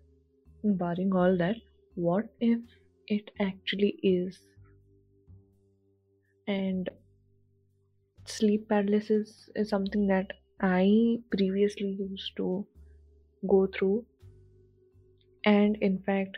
barring 0.64 1.14
all 1.14 1.38
that 1.38 1.58
what 1.96 2.34
if 2.40 2.62
it 3.08 3.32
actually 3.40 4.00
is 4.04 4.40
and 6.48 6.90
sleep 8.26 8.68
paralysis 8.68 9.48
is 9.56 9.70
something 9.70 10.08
that 10.08 10.32
I 10.60 11.20
previously 11.30 11.90
used 12.00 12.36
to 12.38 12.68
go 13.48 13.68
through, 13.68 14.06
and 15.46 15.76
in 15.82 16.02
fact, 16.04 16.38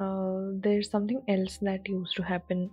uh, 0.00 0.50
there's 0.64 0.90
something 0.90 1.22
else 1.28 1.58
that 1.58 1.88
used 1.88 2.16
to 2.16 2.22
happen 2.22 2.70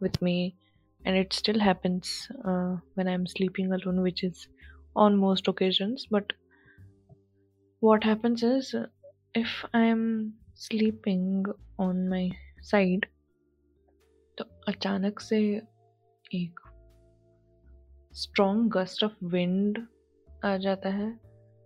with 0.00 0.20
me, 0.22 0.56
and 1.04 1.16
it 1.16 1.32
still 1.32 1.58
happens 1.60 2.28
uh, 2.44 2.76
when 2.94 3.08
I'm 3.08 3.26
sleeping 3.26 3.72
alone, 3.72 4.02
which 4.02 4.24
is 4.24 4.48
on 4.96 5.18
most 5.18 5.48
occasions. 5.48 6.06
But 6.10 6.32
what 7.80 8.04
happens 8.04 8.42
is, 8.44 8.72
if 9.34 9.64
I'm 9.74 10.34
sleeping 10.54 11.44
on 11.78 12.08
my 12.08 12.30
side, 12.62 13.06
तो 14.38 14.44
अचानक 14.68 15.20
से 15.20 15.38
एक 16.34 16.60
strong 18.14 18.70
gust 18.72 19.04
of 19.04 19.24
wind 19.32 19.78
आ 20.44 20.56
जाता 20.56 20.88
है 20.88 21.10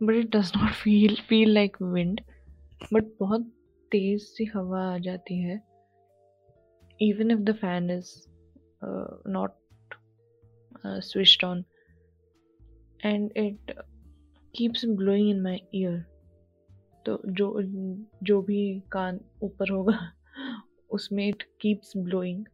but 0.00 0.14
it 0.14 0.30
does 0.36 0.52
not 0.56 0.72
feel 0.72 1.16
feel 1.28 1.52
like 1.54 1.76
wind 1.82 2.20
but 2.92 3.12
बहुत 3.20 3.42
तेज़ 3.92 4.22
सी 4.22 4.44
हवा 4.54 4.84
आ 4.94 4.98
जाती 4.98 5.40
है। 5.40 5.60
Even 7.00 7.30
if 7.30 7.40
the 7.40 7.54
fan 7.60 7.90
is 7.90 8.14
not 9.28 9.94
switched 10.86 11.44
on 11.44 11.64
and 13.04 13.30
it 13.36 13.74
keeps 14.54 14.84
blowing 14.86 15.30
in 15.30 15.42
my 15.42 15.60
ear 15.74 16.04
तो 17.06 17.20
जो 17.28 17.46
जो 18.22 18.40
भी 18.42 18.62
कान 18.92 19.20
ऊपर 19.42 19.70
होगा, 19.70 19.98
उसमें 20.90 21.26
it 21.28 21.42
keeps 21.60 21.96
blowing 21.96 22.44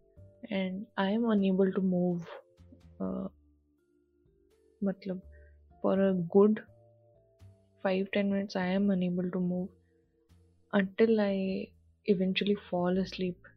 and 0.52 0.84
I 0.98 1.12
am 1.12 1.30
unable 1.32 1.70
to 1.72 1.82
move 1.82 2.22
मतलब 4.80 5.20
for 5.84 6.00
a 6.00 6.12
good 6.34 6.60
five 7.84 8.06
ten 8.12 8.32
minutes 8.32 8.56
I 8.56 8.70
am 8.70 8.92
unable 8.92 9.30
to 9.30 9.40
move 9.40 9.68
until 10.72 11.20
I 11.20 11.44
eventually 12.06 12.54
fall 12.70 13.00
asleep 13.04 13.48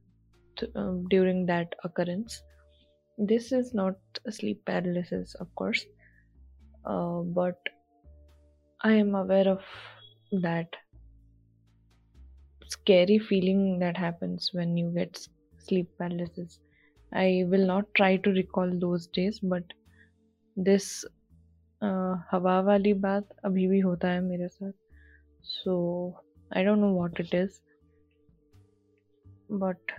during 0.57 1.45
that 1.47 1.75
occurrence 1.85 2.41
this 3.17 3.51
is 3.53 3.71
not 3.75 4.17
a 4.27 4.29
sleep 4.29 4.61
paralysis 4.67 5.35
of course 5.41 5.85
but 7.37 7.69
I 8.81 8.99
am 8.99 9.17
aware 9.17 9.49
of 9.49 9.65
that 10.42 10.76
scary 12.74 13.18
feeling 13.18 13.78
that 13.78 13.96
happens 13.96 14.50
when 14.52 14.76
you 14.76 14.92
get 14.94 15.20
sleep 15.58 15.88
paralysis 15.98 16.58
i 17.12 17.44
will 17.50 17.66
not 17.66 17.92
try 17.94 18.16
to 18.16 18.30
recall 18.30 18.78
those 18.86 19.06
days 19.18 19.40
but 19.54 19.76
this 20.66 20.84
हवा 22.32 22.60
वाली 22.66 22.92
बात 23.00 23.34
अभी 23.44 23.66
भी 23.68 23.80
होता 23.80 24.10
है 24.10 24.20
मेरे 24.24 24.46
साथ 24.48 24.72
so 25.44 25.74
I 26.56 26.64
don't 26.64 26.78
know 26.78 26.92
what 26.94 27.20
it 27.20 27.34
is 27.34 27.60
but 29.62 29.92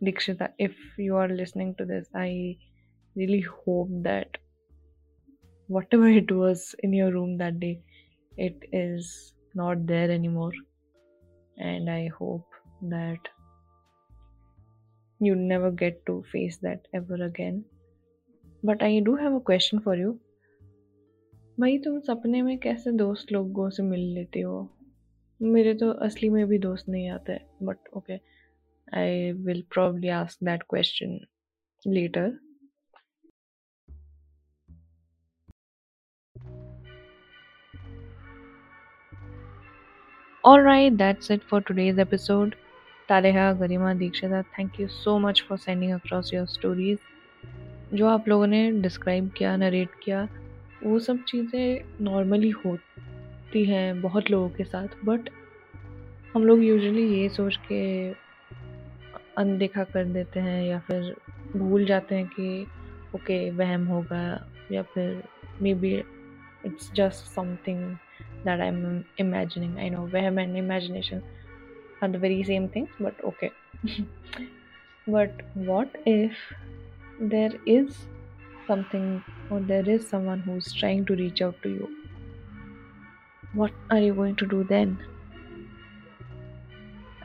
Dikshita, 0.00 0.50
if 0.58 0.76
you 0.96 1.16
are 1.16 1.28
listening 1.28 1.74
to 1.74 1.84
this, 1.84 2.06
I 2.14 2.56
really 3.16 3.40
hope 3.40 3.88
that 4.02 4.36
whatever 5.66 6.08
it 6.08 6.30
was 6.30 6.74
in 6.84 6.92
your 6.92 7.10
room 7.12 7.36
that 7.38 7.58
day, 7.58 7.80
it 8.37 8.55
is 8.71 9.33
not 9.55 9.85
there 9.85 10.11
anymore. 10.11 10.53
And 11.57 11.89
I 11.89 12.09
hope 12.19 12.47
that 12.81 13.19
you 15.19 15.35
never 15.35 15.71
get 15.71 16.05
to 16.05 16.23
face 16.31 16.57
that 16.57 16.87
ever 16.93 17.23
again. 17.25 17.63
But 18.65 18.83
I 18.83 18.99
do 19.01 19.15
have 19.15 19.35
a 19.35 19.43
question 19.45 19.79
for 19.79 19.99
you 19.99 20.11
भाई, 21.59 21.77
तुम 21.77 21.99
सपने 21.99 22.41
में 22.41 22.57
कैसे 22.59 22.91
दोस्त 22.91 23.31
लोगों 23.31 23.69
से 23.69 23.83
मिल 23.83 23.99
लेते 24.13 24.41
हो 24.41 24.69
मेरे 25.41 25.73
तो 25.73 25.91
असली 26.05 26.29
में 26.29 26.45
भी 26.47 26.57
दोस्त 26.57 26.89
नहीं 26.89 27.09
आते 27.09 27.37
but 27.63 27.77
okay 27.97 28.13
I 28.99 29.31
will 29.31 29.61
probably 29.73 30.07
ask 30.07 30.43
that 30.43 30.63
question 30.69 31.19
later 31.87 32.37
Alright, 40.43 40.97
that's 40.97 41.29
it 41.29 41.41
for 41.41 41.61
today's 41.61 41.97
episode. 41.97 42.55
Taleha, 43.09 43.57
Garima, 43.57 43.97
Dikshita, 43.97 44.43
thank 44.57 44.77
you 44.77 44.89
so 44.89 45.17
much 45.17 45.43
for 45.43 45.57
sending 45.57 45.93
across 45.93 46.31
your 46.33 46.45
stories. 46.45 46.97
जो 47.93 48.07
आप 48.07 48.27
लोगों 48.27 48.47
ने 48.47 48.59
डिस्क्राइब 48.81 49.29
किया 49.37 49.55
नरेट 49.57 49.89
किया 50.03 50.27
वो 50.83 50.99
सब 50.99 51.23
चीज़ें 51.23 52.03
नॉर्मली 52.03 52.49
होती 52.65 53.63
हैं 53.65 54.01
बहुत 54.01 54.31
लोगों 54.31 54.49
के 54.49 54.63
साथ 54.63 55.05
बट 55.05 55.29
हम 56.33 56.45
लोग 56.45 56.63
यूजुअली 56.63 57.07
ये 57.13 57.29
सोच 57.29 57.57
के 57.71 57.83
अनदेखा 59.37 59.83
कर 59.93 60.05
देते 60.13 60.39
हैं 60.39 60.61
या 60.63 60.79
फिर 60.79 61.15
भूल 61.55 61.85
जाते 61.85 62.15
हैं 62.15 62.27
कि 62.27 62.65
ओके 63.15 63.17
okay, 63.17 63.57
वहम 63.59 63.85
होगा 63.87 64.25
या 64.71 64.83
फिर 64.93 65.23
maybe 65.73 65.93
it's 66.65 66.91
just 66.93 67.33
something 67.35 67.95
that 68.43 68.61
I'm 68.61 69.05
imagining. 69.17 69.77
I 69.79 69.89
know 69.89 70.05
where 70.07 70.37
and 70.39 70.57
imagination 70.57 71.23
are 72.01 72.07
the 72.07 72.17
very 72.17 72.43
same 72.43 72.69
things, 72.69 72.89
but 72.99 73.15
okay. 73.23 73.51
but 75.07 75.31
what 75.53 75.89
if 76.05 76.33
there 77.19 77.51
is 77.65 78.05
something 78.67 79.23
or 79.49 79.59
there 79.59 79.87
is 79.87 80.07
someone 80.07 80.39
who's 80.39 80.73
trying 80.73 81.05
to 81.05 81.15
reach 81.15 81.41
out 81.41 81.61
to 81.63 81.69
you? 81.69 81.89
What 83.53 83.71
are 83.89 83.99
you 83.99 84.13
going 84.13 84.35
to 84.37 84.47
do 84.47 84.63
then? 84.63 84.97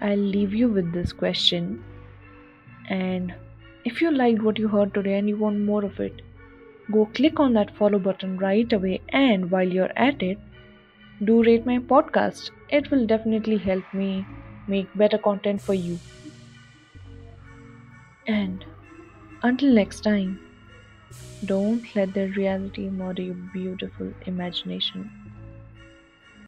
I'll 0.00 0.16
leave 0.16 0.54
you 0.54 0.68
with 0.68 0.92
this 0.92 1.12
question. 1.12 1.84
And 2.88 3.34
if 3.84 4.00
you 4.00 4.10
liked 4.10 4.42
what 4.42 4.58
you 4.58 4.68
heard 4.68 4.94
today 4.94 5.18
and 5.18 5.28
you 5.28 5.36
want 5.36 5.60
more 5.60 5.84
of 5.84 5.98
it, 5.98 6.22
go 6.92 7.06
click 7.06 7.40
on 7.40 7.54
that 7.54 7.76
follow 7.76 7.98
button 7.98 8.36
right 8.38 8.72
away. 8.72 9.00
And 9.08 9.50
while 9.50 9.68
you're 9.68 9.92
at 9.96 10.22
it, 10.22 10.38
do 11.22 11.42
rate 11.44 11.64
my 11.66 11.78
podcast. 11.78 12.50
It 12.68 12.90
will 12.90 13.06
definitely 13.06 13.58
help 13.58 13.84
me 13.92 14.28
make 14.66 14.90
better 14.94 15.18
content 15.18 15.62
for 15.64 15.74
you. 15.74 16.00
And 18.28 18.64
until 19.42 19.74
next 19.74 20.02
time, 20.02 20.40
don't 21.44 21.96
let 21.96 22.14
the 22.14 22.28
reality 22.36 22.88
murder 22.90 23.22
your 23.22 23.34
beautiful 23.34 24.12
imagination. 24.20 25.10